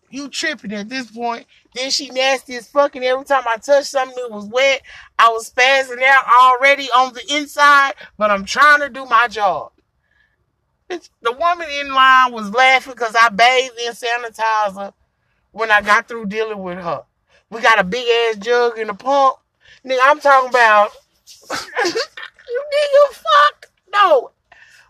You 0.10 0.30
tripping 0.30 0.74
at 0.74 0.90
this 0.90 1.12
point. 1.12 1.46
Then 1.76 1.92
she 1.92 2.10
nasty 2.10 2.56
as 2.56 2.70
fucking 2.70 3.04
every 3.04 3.26
time 3.26 3.44
I 3.48 3.58
touched 3.58 3.90
something 3.90 4.16
that 4.18 4.32
was 4.32 4.46
wet. 4.48 4.82
I 5.20 5.30
was 5.30 5.52
spazzing 5.52 6.04
out 6.04 6.26
already 6.44 6.86
on 6.92 7.14
the 7.14 7.24
inside, 7.38 7.94
but 8.18 8.32
I'm 8.32 8.46
trying 8.46 8.80
to 8.82 8.90
do 8.90 9.06
my 9.06 9.28
job. 9.30 9.72
It's, 10.90 11.10
the 11.22 11.34
woman 11.34 11.68
in 11.82 11.94
line 11.94 12.34
was 12.34 12.52
laughing 12.52 12.94
because 12.94 13.16
I 13.20 13.30
bathed 13.30 13.76
in 13.80 13.94
sanitizer 13.94 14.94
when 15.52 15.72
I 15.72 15.82
got 15.82 16.08
through 16.08 16.28
dealing 16.28 16.64
with 16.64 16.80
her. 16.80 17.04
We 17.50 17.62
got 17.62 17.80
a 17.80 17.84
big 17.84 18.08
ass 18.08 18.38
jug 18.38 18.78
in 18.78 18.88
the 18.88 18.94
pump. 18.94 19.38
Nigga, 19.86 20.00
I'm 20.04 20.20
talking 20.20 20.50
about 20.50 20.92
you 21.52 22.64
nigga, 22.74 23.14
fuck. 23.14 23.72
No. 23.92 24.32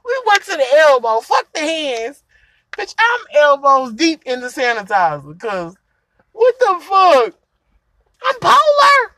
We 0.06 0.22
went 0.26 0.44
to 0.46 0.52
the 0.52 0.66
elbow. 0.78 1.22
Fuck 1.22 1.54
the 1.54 1.62
hands. 1.62 2.24
Bitch, 2.72 2.96
I'm 3.00 3.26
elbows 3.36 3.94
deep 3.94 4.24
in 4.26 4.42
the 4.42 4.48
sanitizer. 4.48 5.40
Cause 5.40 5.76
what 6.32 6.60
the 6.60 6.80
fuck? 6.82 7.36
I'm 8.26 8.40
polar. 8.42 9.16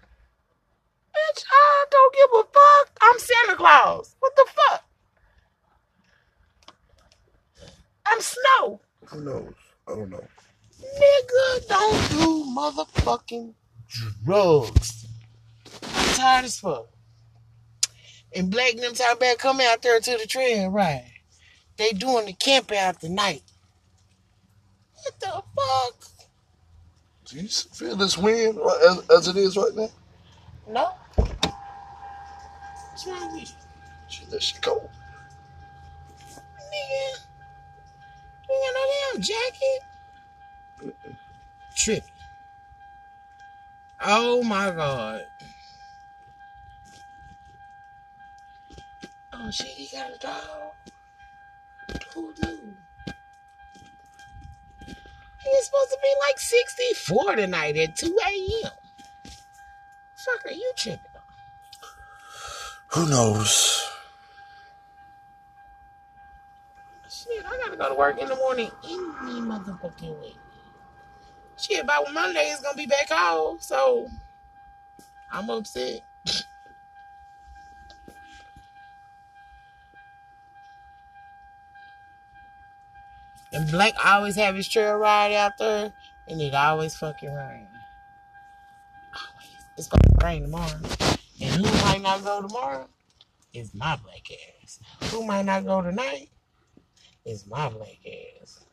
Bitch, 1.15 1.43
I 1.51 1.85
don't 1.91 2.15
give 2.15 2.29
a 2.33 2.43
fuck. 2.43 2.99
I'm 3.01 3.19
Santa 3.19 3.55
Claus. 3.57 4.15
What 4.19 4.35
the 4.35 4.45
fuck? 4.47 4.83
I'm 8.05 8.19
snow. 8.21 8.81
Who 9.07 9.21
knows? 9.21 9.53
I 9.87 9.95
don't 9.95 10.09
know. 10.09 10.23
Nigga, 10.81 11.67
don't 11.67 12.09
do 12.09 12.45
motherfucking 12.55 13.53
drugs. 14.25 15.07
I'm 15.83 16.15
tired 16.15 16.45
as 16.45 16.59
fuck. 16.59 16.87
And 18.33 18.49
Black 18.49 18.73
and 18.73 18.83
them 18.83 18.93
talking 18.93 19.17
about 19.17 19.37
coming 19.37 19.67
out 19.67 19.81
there 19.81 19.99
to 19.99 20.17
the 20.17 20.25
trail, 20.25 20.69
right? 20.69 21.05
They 21.77 21.91
doing 21.91 22.25
the 22.25 22.33
camping 22.33 22.77
out 22.77 23.01
the 23.01 23.09
night. 23.09 23.43
What 24.93 25.19
the 25.19 25.43
fuck? 25.55 26.11
Do 27.25 27.39
you 27.39 27.47
feel 27.47 27.95
this 27.95 28.17
wind 28.17 28.59
as, 28.87 29.09
as 29.09 29.27
it 29.27 29.37
is 29.37 29.57
right 29.57 29.73
now? 29.75 29.89
No. 30.69 30.91
What's 32.89 33.07
wrong 33.07 33.33
with 33.33 33.49
you? 33.49 33.55
Shit, 34.09 34.29
that 34.29 34.43
shit 34.43 34.61
cold. 34.61 34.89
Nigga. 36.71 37.17
You 38.49 38.55
got 38.61 38.73
no 38.73 39.13
damn 39.13 39.21
jacket? 39.21 39.81
Tripping. 41.75 42.09
Oh 44.03 44.43
my 44.43 44.71
god. 44.71 45.21
Oh 49.33 49.49
shit, 49.51 49.67
he 49.67 49.95
got 49.95 50.13
a 50.13 50.17
dog. 50.17 50.73
Who 52.13 52.33
knew? 52.41 52.75
He's 55.43 55.65
supposed 55.65 55.89
to 55.89 55.97
be 56.01 56.13
like 56.27 56.39
64 56.39 57.35
tonight 57.35 57.77
at 57.77 57.95
2 57.95 58.17
a.m. 58.27 58.71
Fuck 60.15 60.45
are 60.45 60.51
you 60.51 60.71
tripping? 60.75 60.99
Who 62.89 63.09
knows? 63.09 63.89
Shit, 67.09 67.45
I 67.45 67.57
gotta 67.57 67.77
go 67.77 67.89
to 67.89 67.95
work 67.95 68.19
in 68.19 68.27
the 68.27 68.35
morning 68.35 68.71
any 68.83 69.41
motherfucking 69.41 70.21
way. 70.21 70.33
Shit, 71.71 71.87
by 71.87 72.03
Monday 72.11 72.49
it's 72.51 72.61
gonna 72.61 72.75
be 72.75 72.85
back 72.85 73.09
off, 73.11 73.61
so 73.61 74.09
I'm 75.31 75.49
upset. 75.49 76.03
And 83.53 83.69
Black 83.71 83.93
always 84.03 84.35
have 84.35 84.55
his 84.55 84.67
trail 84.67 84.95
ride 84.95 85.33
out 85.33 85.57
there, 85.57 85.93
and 86.27 86.41
it 86.41 86.53
always 86.53 86.95
fucking 86.95 87.33
rain. 87.33 87.67
Always. 89.15 89.65
It's 89.77 89.87
gonna 89.87 90.25
rain 90.25 90.41
tomorrow. 90.43 90.79
And 91.41 91.65
who 91.65 91.85
might 91.85 92.01
not 92.01 92.23
go 92.23 92.41
tomorrow? 92.41 92.87
Is 93.53 93.73
my 93.73 93.97
black 93.97 94.27
ass. 94.63 94.79
Who 95.11 95.25
might 95.25 95.43
not 95.43 95.65
go 95.65 95.81
tonight? 95.81 96.29
Is 97.25 97.45
my 97.47 97.69
black 97.69 97.99
ass. 98.41 98.65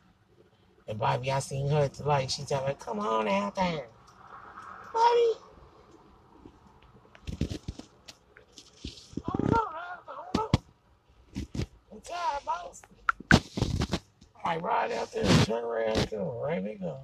And 0.89 0.97
Bobby, 0.97 1.31
I 1.31 1.37
seen 1.37 1.69
her 1.69 1.83
at 1.83 1.93
the 1.93 2.03
light. 2.03 2.31
She 2.31 2.43
tell 2.43 2.65
me, 2.67 2.73
come 2.79 2.99
on 2.99 3.27
out 3.27 3.55
there. 3.55 3.85
Bobby. 4.91 5.33
I'm 11.91 12.01
tired, 12.01 12.43
boss. 12.43 12.81
I 14.43 14.57
ride 14.57 14.91
out 14.93 15.11
there 15.11 15.23
and 15.23 15.45
turn 15.45 15.63
around 15.63 15.95
and 15.95 16.09
go. 16.09 16.41
Right 16.43 16.63
they 16.63 16.73
go. 16.73 16.97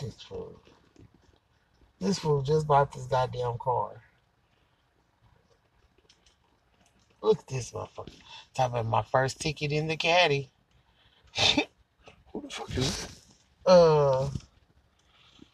This 0.00 0.22
fool. 0.22 0.60
This 2.00 2.18
fool 2.18 2.42
just 2.42 2.66
bought 2.66 2.92
this 2.92 3.04
goddamn 3.06 3.58
car. 3.58 4.02
Look 7.22 7.40
at 7.40 7.46
this 7.48 7.72
motherfucker. 7.72 8.14
Talking 8.54 8.78
about 8.78 8.86
my 8.86 9.02
first 9.02 9.40
ticket 9.40 9.72
in 9.72 9.88
the 9.88 9.96
caddy. 9.96 10.50
Who 12.32 12.42
the 12.42 12.48
fuck 12.50 12.76
is? 12.78 13.08
Uh, 13.66 14.30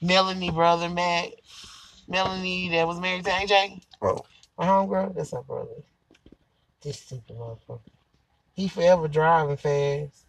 Melanie 0.01 0.51
brother 0.51 0.89
Matt. 0.89 1.33
Melanie 2.07 2.69
that 2.71 2.87
was 2.87 3.01
married 3.01 3.25
to 3.25 3.31
AJ. 3.31 3.83
Oh, 4.01 4.25
My 4.57 4.67
homegirl, 4.67 5.17
that's 5.17 5.33
her 5.33 5.43
brother. 5.43 5.83
This 6.83 7.01
stupid 7.01 7.37
motherfucker. 7.37 7.81
He 8.55 8.69
forever 8.69 9.09
driving 9.09 9.57
fast. 9.57 10.25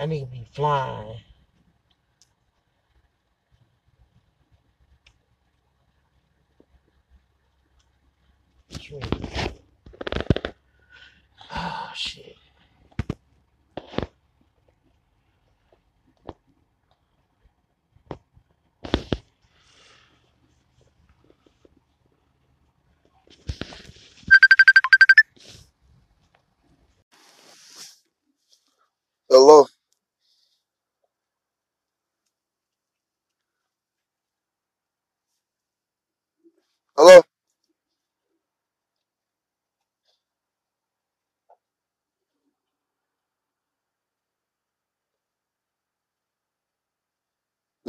I 0.00 0.06
need 0.06 0.20
to 0.20 0.26
be 0.26 0.46
flying. 0.52 1.18
True. 8.78 9.00
Oh 11.52 11.90
shit. 11.94 12.36
hello. 29.28 29.66
Hello. 36.96 37.22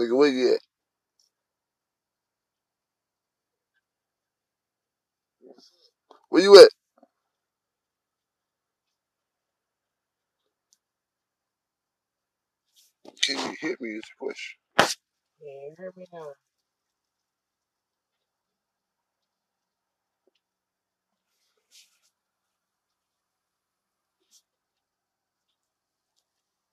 Nigga, 0.02 0.18
where 0.18 0.30
you 0.30 0.56
at? 0.56 0.62
Where 6.30 6.44
you 6.44 6.58
at? 6.64 6.70
Can 13.24 13.38
you 13.38 13.56
hear 13.62 13.78
me? 13.82 13.90
Is 13.92 14.04
the 14.04 14.26
question. 14.26 14.58
Yeah, 15.42 15.52
you 15.70 15.76
heard 15.78 15.98
me 15.98 16.08
now. 16.14 16.34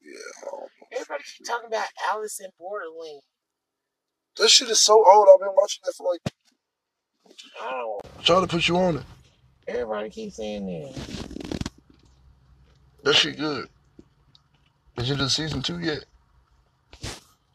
Yeah. 0.03 0.68
I 0.90 0.94
don't 0.94 1.01
know. 1.01 1.01
Everybody 1.01 1.24
keep 1.37 1.46
talking 1.46 1.66
about 1.68 1.87
Alice 2.12 2.40
in 2.40 2.51
Borderland. 2.59 3.20
That 4.38 4.48
shit 4.48 4.68
is 4.70 4.81
so 4.81 4.94
old. 4.94 5.29
I've 5.33 5.40
been 5.40 5.55
watching 5.57 5.83
that 5.85 5.94
for 5.94 6.12
like. 6.12 6.35
I 7.62 7.70
don't. 7.70 8.01
I'm 8.18 8.24
trying 8.24 8.42
to 8.42 8.48
put 8.48 8.68
you 8.68 8.77
on 8.77 8.96
it. 8.98 9.05
Everybody 9.66 10.11
keeps 10.11 10.37
saying 10.37 10.66
that. 10.66 11.18
That 13.05 13.14
shit 13.14 13.38
good. 13.38 13.68
Is 14.98 15.11
it 15.11 15.20
in 15.20 15.29
season 15.29 15.62
two 15.62 15.79
yet? 15.79 16.05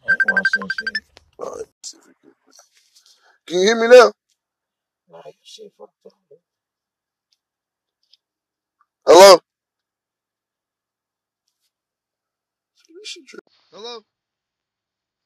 I 0.06 0.12
ain't 0.12 0.32
watched 0.32 0.54
that 0.56 0.70
shit. 0.80 1.06
All 1.40 1.46
right. 1.52 1.58
let's 1.58 1.92
see 1.92 1.98
if 1.98 2.08
we 2.08 2.14
can- 2.14 3.60
you 3.60 3.60
hear 3.62 3.76
me 3.76 3.88
now? 3.88 4.12
Nah, 5.12 5.22
you 5.26 5.34
shit 5.44 5.74
fucked 5.78 5.94
up. 6.06 6.14
Hello. 9.06 9.40
Hello. 13.06 14.00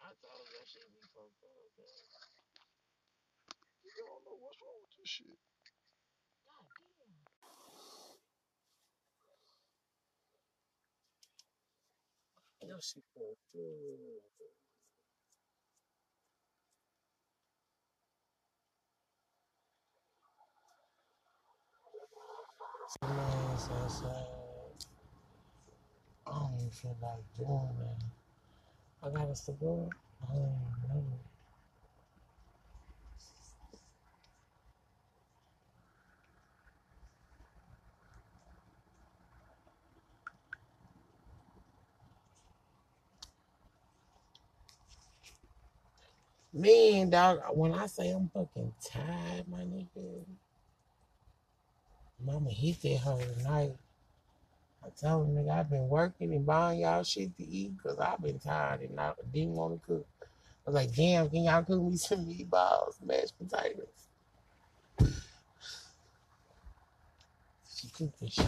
I 0.02 0.10
thought 0.10 0.46
that 0.50 0.66
shit 0.66 0.90
be 0.90 1.02
fucked 1.14 1.46
up. 1.46 1.78
I 3.86 3.94
don't 4.02 4.26
know 4.26 4.38
what's 4.42 4.58
wrong 4.64 4.82
with 4.82 4.98
this 4.98 5.08
shit. 5.08 5.38
Yo, 12.66 12.78
she 12.82 13.00
for 13.14 13.38
food. 13.54 14.26
Some 22.90 23.20
ass 23.20 23.70
outside. 23.70 24.47
I 26.28 26.40
don't 26.40 26.54
even 26.56 26.70
feel 26.72 26.98
like 27.02 27.38
doing 27.38 27.70
that. 27.80 29.08
I 29.08 29.10
got 29.12 29.30
a 29.30 29.36
support. 29.36 29.90
I 30.24 30.34
don't 30.36 30.40
even 30.40 30.90
know. 30.90 31.04
Man, 46.54 47.10
dog, 47.12 47.40
when 47.54 47.74
I 47.74 47.86
say 47.86 48.10
I'm 48.10 48.30
fucking 48.34 48.74
tired, 48.84 49.48
my 49.48 49.60
nigga, 49.60 50.26
mama 52.26 52.50
hit 52.50 52.82
that 52.82 52.98
hoe 52.98 53.20
tonight. 53.38 53.76
I 54.88 55.08
told 55.08 55.28
him, 55.28 55.36
nigga, 55.36 55.60
I've 55.60 55.70
been 55.70 55.90
working 55.90 56.34
and 56.34 56.46
buying 56.46 56.80
y'all 56.80 57.04
shit 57.04 57.36
to 57.38 57.44
eat 57.44 57.76
because 57.76 58.00
I've 58.00 58.22
been 58.22 58.40
tired 58.40 58.82
and 58.82 58.98
I 58.98 59.12
didn't 59.34 59.54
want 59.54 59.82
to 59.82 59.88
cook. 59.88 60.08
I 60.22 60.70
was 60.70 60.76
like, 60.76 60.96
damn, 60.96 61.30
can 61.30 61.44
y'all 61.44 61.64
cook 61.64 61.82
me 61.82 61.98
some 61.98 62.26
meatballs, 62.26 62.96
mashed 63.04 63.34
potatoes? 63.38 63.88
She 67.76 67.90
cooked 67.90 68.20
the 68.20 68.30
shit. 68.30 68.46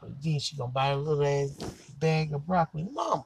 But 0.00 0.22
then 0.22 0.38
she 0.40 0.56
gonna 0.56 0.72
buy 0.72 0.88
a 0.88 0.96
little 0.96 1.24
ass 1.24 1.50
bag 1.98 2.32
of 2.32 2.46
broccoli. 2.46 2.88
Mama, 2.92 3.24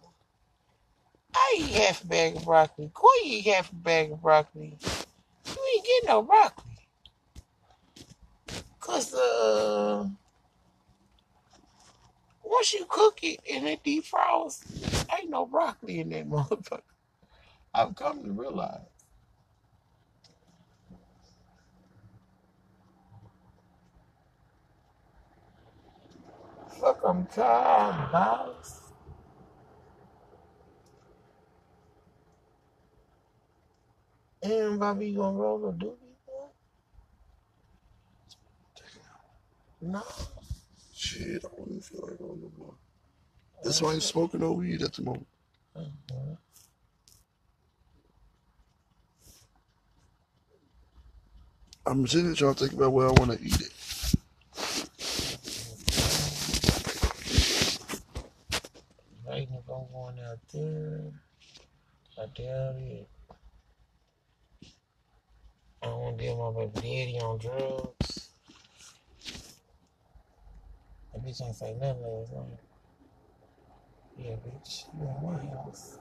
I 1.34 1.56
eat 1.58 1.72
half 1.72 2.04
a 2.04 2.06
bag 2.06 2.36
of 2.36 2.44
broccoli. 2.44 2.90
Quit 2.92 3.24
eat 3.24 3.46
half 3.46 3.72
a 3.72 3.74
bag 3.74 4.12
of 4.12 4.20
broccoli. 4.20 4.76
You 5.46 5.74
ain't 5.74 5.84
getting 5.84 6.08
no 6.08 6.22
broccoli. 6.22 6.64
Cause 8.78 9.14
uh 9.14 10.06
once 12.52 12.74
you 12.74 12.84
cook 12.88 13.20
it 13.22 13.40
and 13.50 13.66
it 13.66 13.82
defrost, 13.82 14.62
ain't 15.18 15.30
no 15.30 15.46
broccoli 15.46 16.00
in 16.00 16.10
that 16.10 16.28
motherfucker. 16.30 16.82
I've 17.74 17.96
come 17.96 18.22
to 18.24 18.32
realize. 18.32 18.80
Fuck, 26.80 27.00
I'm 27.06 27.26
tired, 27.26 28.12
guys. 28.12 28.80
And 34.42 34.80
Bobby 34.80 35.14
gonna 35.14 35.36
roll 35.36 35.68
a 35.68 35.72
doobie? 35.72 35.96
No. 39.80 40.02
Shit, 40.94 41.44
don't 41.82 42.00
feel 42.00 42.08
like 42.08 42.18
going 42.18 42.40
no 42.40 42.52
more. 42.58 42.74
That's 43.62 43.80
why 43.80 43.90
I 43.90 43.94
ain't 43.94 44.02
smoking 44.02 44.40
no 44.40 44.52
weed 44.52 44.82
at 44.82 44.92
the 44.92 45.02
moment. 45.02 45.26
Mhm. 45.76 46.38
I'm 51.86 52.06
sitting 52.06 52.26
here 52.26 52.34
trying 52.34 52.54
to 52.54 52.60
think 52.60 52.72
about 52.74 52.92
where 52.92 53.08
I 53.08 53.12
want 53.12 53.32
to 53.32 53.44
eat 53.44 53.60
it. 53.60 53.72
Waiting 59.24 59.54
if 59.54 59.68
I'm 59.68 59.90
going 59.92 60.20
out 60.20 60.38
there. 60.52 61.12
I 62.18 62.26
doubt 62.26 62.76
it. 62.76 63.08
I 65.82 65.86
don't 65.86 66.00
want 66.00 66.18
to 66.18 66.24
deal 66.24 66.36
with 66.36 66.56
my 66.56 66.80
baby 66.80 66.88
daddy 67.06 67.20
on 67.20 67.38
drugs. 67.38 68.21
That 71.12 71.24
bitch 71.24 71.42
ain't 71.42 71.56
say 71.56 71.74
nothing 71.74 72.02
last 72.02 72.32
night. 72.32 72.60
Yeah, 74.18 74.36
bitch, 74.36 74.84
you 74.94 75.02
in 75.02 75.26
my 75.26 75.38
house. 75.56 75.98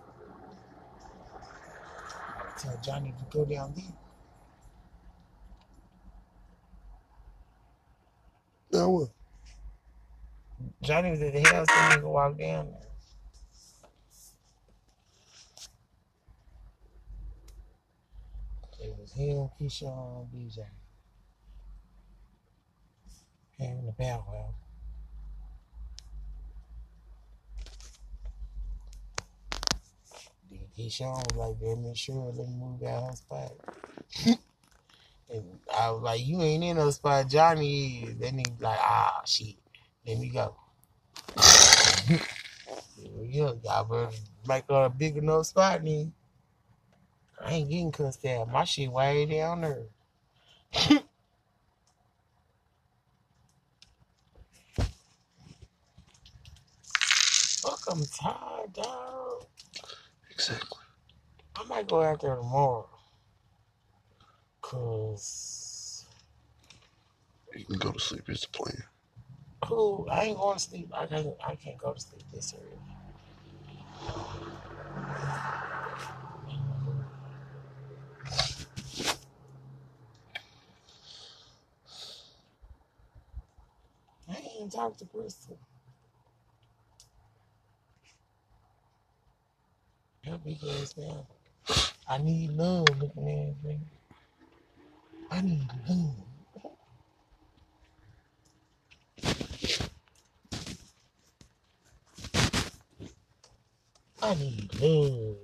I 2.37 2.59
tell 2.59 2.79
Johnny 2.83 3.13
to 3.17 3.37
go 3.37 3.45
down 3.45 3.73
there. 3.75 3.85
Now 8.81 8.89
what? 8.89 9.09
Johnny 10.83 11.11
was 11.11 11.21
at 11.21 11.33
the 11.33 11.41
house, 11.41 11.67
and 11.71 12.03
nigga 12.03 12.11
walked 12.11 12.39
down 12.39 12.67
there. 12.71 12.87
It 18.87 18.95
was 18.99 19.13
him, 19.13 19.49
Keyshawn, 19.59 20.27
DJ. 20.33 20.65
Having 23.59 23.87
the 23.87 23.93
powwow. 23.93 24.53
Then 30.51 30.60
Keyshawn 30.77 31.33
was 31.33 31.35
like, 31.35 31.59
damn 31.59 31.85
it, 31.85 31.97
sure, 31.97 32.31
let 32.35 32.47
me 32.47 32.55
move 32.55 32.83
out 32.83 33.09
her 33.09 33.15
spot. 33.15 33.51
and 35.29 35.45
I 35.77 35.91
was 35.91 36.01
like, 36.01 36.25
you 36.25 36.41
ain't 36.41 36.63
in 36.63 36.77
no 36.77 36.89
spot, 36.91 37.27
Johnny 37.29 38.03
is. 38.03 38.17
Then 38.17 38.37
he 38.37 38.45
like, 38.59 38.79
ah, 38.79 39.21
shit, 39.25 39.55
let 40.07 40.17
me 40.17 40.29
go. 40.29 40.55
yeah, 42.97 43.51
y'all 43.63 43.83
better 43.83 44.09
make 44.47 44.63
a 44.69 44.89
big 44.89 45.17
enough 45.17 45.47
spot, 45.47 45.83
then. 45.83 46.13
I 47.43 47.53
ain't 47.53 47.69
getting 47.69 47.91
cussed 47.91 48.25
out. 48.25 48.51
My 48.51 48.63
shit 48.63 48.91
way 48.91 49.25
down 49.25 49.61
there. 49.61 49.85
Fuck, 57.61 57.81
I'm 57.89 58.03
tired, 58.05 58.73
dog. 58.73 59.30
Exactly. 60.41 60.79
I 61.55 61.63
might 61.65 61.87
go 61.87 62.01
out 62.01 62.21
there 62.21 62.35
tomorrow. 62.35 62.89
Cause 64.61 66.07
You 67.55 67.65
can 67.65 67.77
go 67.77 67.91
to 67.91 67.99
sleep. 67.99 68.23
It's 68.27 68.41
the 68.41 68.47
plan. 68.47 68.83
Cool. 69.61 70.07
I 70.11 70.23
ain't 70.23 70.37
going 70.37 70.57
to 70.57 70.63
sleep. 70.63 70.89
I 70.95 71.05
can't 71.05 71.27
I 71.45 71.55
can't 71.55 71.77
go 71.77 71.93
to 71.93 71.99
sleep 71.99 72.23
this 72.33 72.55
early. 72.55 72.79
I 84.27 84.37
ain't 84.37 84.55
even 84.55 84.69
talked 84.71 84.97
to 84.99 85.05
Crystal. 85.05 85.59
Her 90.25 90.37
big 90.45 90.59
ass 90.63 90.95
man. 90.97 91.25
I 92.07 92.19
need 92.19 92.51
love 92.51 92.85
looking 92.99 93.27
ass 93.27 93.55
nigga. 93.65 93.79
I 95.31 95.41
need 95.41 95.67
love. 95.89 96.15
I 104.21 104.35
need 104.35 104.75
love. 104.79 105.37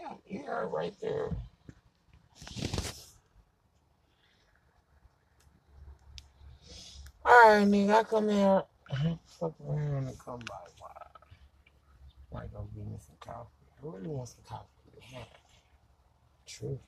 Got 0.00 0.20
ear 0.30 0.68
right 0.72 0.94
there. 1.00 1.30
Alright, 7.26 7.66
nigga, 7.66 7.94
I 7.94 8.04
come 8.04 8.28
here. 8.28 8.62
I 8.90 9.18
fuck 9.26 9.54
around 9.66 10.08
and 10.08 10.18
come 10.18 10.40
by. 10.48 10.54
Wow. 10.80 10.88
Might 12.32 12.52
go 12.52 12.68
get 12.74 12.86
me 12.86 12.98
some 12.98 13.16
coffee. 13.20 13.48
I 13.82 13.86
really 13.86 14.08
want 14.08 14.28
some 14.28 14.44
coffee. 14.48 14.66
Yeah. 15.12 15.24
True. 16.46 16.78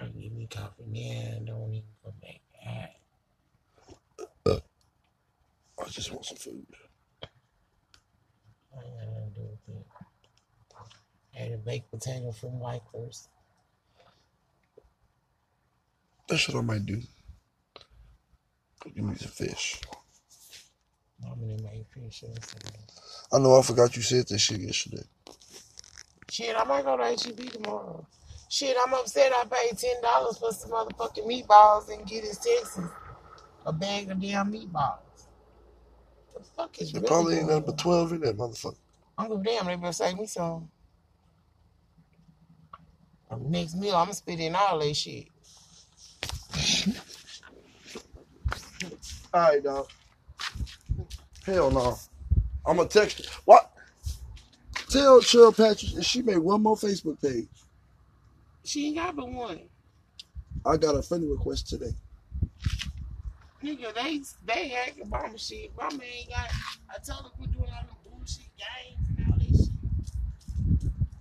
I 0.00 0.06
give 0.06 0.32
me 0.32 0.46
coffee 0.50 0.84
now. 0.86 1.38
Don't 1.44 1.72
even 1.72 1.84
come 2.04 2.14
back. 2.22 2.40
I 5.80 5.88
just 5.90 6.12
want 6.12 6.26
some 6.26 6.36
food. 6.36 6.66
I 8.76 8.84
ain't 8.84 8.98
got 8.98 9.08
nothing 9.08 9.32
to 9.34 9.40
do 9.40 9.46
with 9.66 9.76
it. 9.76 9.86
Had 11.32 11.52
a 11.52 11.56
baked 11.56 11.90
potato 11.90 12.32
from 12.32 12.60
Wipers. 12.60 13.28
That's 16.28 16.48
what 16.48 16.58
I 16.58 16.62
might 16.62 16.86
do. 16.86 17.00
Give 18.94 19.04
me 19.04 19.16
some 19.16 19.30
fish. 19.30 19.80
I'm 21.24 21.40
gonna 21.40 21.84
fish. 21.94 22.24
I 23.32 23.38
know 23.38 23.58
I 23.58 23.62
forgot 23.62 23.96
you 23.96 24.02
said 24.02 24.28
that 24.28 24.38
shit 24.38 24.60
yesterday. 24.60 25.02
Shit, 26.30 26.56
I 26.58 26.64
might 26.64 26.84
go 26.84 26.96
to 26.96 27.04
HEB 27.04 27.52
tomorrow. 27.52 28.06
Shit, 28.50 28.76
I'm 28.86 28.94
upset 28.94 29.32
I 29.34 29.44
paid 29.44 29.78
ten 29.78 30.00
dollars 30.02 30.38
for 30.38 30.52
some 30.52 30.70
motherfucking 30.70 31.26
meatballs 31.26 31.92
and 31.92 32.06
get 32.06 32.24
in 32.24 32.30
Texas 32.30 32.90
a 33.66 33.72
bag 33.72 34.10
of 34.10 34.20
damn 34.20 34.52
meatballs. 34.52 34.98
The 36.36 36.44
fuck 36.56 36.80
is 36.80 36.92
There 36.92 37.02
really 37.02 37.08
probably 37.08 37.36
ain't 37.38 37.48
nothing 37.48 37.64
but 37.66 37.78
12 37.78 38.12
in 38.14 38.20
that 38.22 38.36
motherfucker. 38.36 38.76
I'm 39.18 39.28
gonna 39.28 39.42
damn 39.44 39.66
they 39.66 39.76
better 39.76 39.92
save 39.92 40.18
me 40.18 40.26
some. 40.26 40.70
Next 43.40 43.76
meal, 43.76 43.96
I'm 43.96 44.06
gonna 44.06 44.14
spit 44.14 44.40
in 44.40 44.54
all 44.54 44.78
that 44.78 44.96
shit. 44.96 45.26
All 49.34 49.40
right, 49.40 49.62
dog. 49.62 49.88
Hell 51.44 51.70
no. 51.70 51.96
I'm 52.66 52.76
gonna 52.76 52.88
text 52.88 53.24
her. 53.24 53.42
What? 53.44 53.70
Tell 54.90 55.20
Cheryl 55.20 55.56
Patrick 55.56 55.92
that 55.94 56.04
she 56.04 56.22
made 56.22 56.38
one 56.38 56.62
more 56.62 56.76
Facebook 56.76 57.20
page. 57.20 57.48
She 58.64 58.88
ain't 58.88 58.96
got 58.96 59.16
but 59.16 59.28
one. 59.28 59.60
I 60.64 60.76
got 60.76 60.96
a 60.96 61.02
friend 61.02 61.30
request 61.30 61.68
today. 61.68 61.94
Nigga, 63.62 63.94
they 63.94 64.20
they 64.46 64.68
hacking 64.68 65.04
Obama 65.04 65.38
shit. 65.38 65.74
Obama 65.76 66.00
ain't 66.02 66.30
got. 66.30 66.50
I 66.90 66.98
told 66.98 67.32
we're 67.38 67.46
doing 67.46 67.68
all 67.68 67.86
them 67.86 67.96
bullshit 68.04 68.46
games 68.56 69.18
and 69.18 69.26
all 69.32 69.38
that 69.38 69.46
shit. 69.46 69.70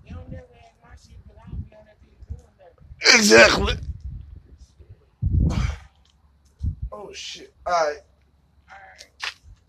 You 0.05 0.15
don't 0.15 0.29
never 0.29 0.47
hack 0.53 0.75
my 0.83 0.89
shit, 0.95 1.17
but 1.27 1.35
I 1.45 1.49
don't 1.49 1.69
be 1.69 1.75
on 1.75 1.85
that 1.85 1.97
bitch 2.03 2.27
doing 2.29 2.47
that. 2.59 3.17
Exactly. 3.17 3.86
Oh 6.99 7.13
shit. 7.13 7.53
All 7.67 7.73
right. 7.73 7.99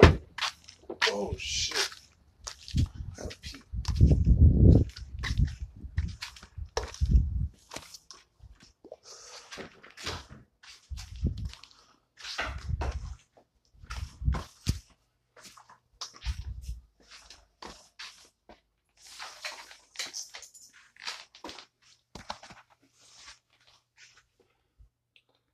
Alright. 0.02 0.22
Oh 1.12 1.34
shit. 1.36 1.87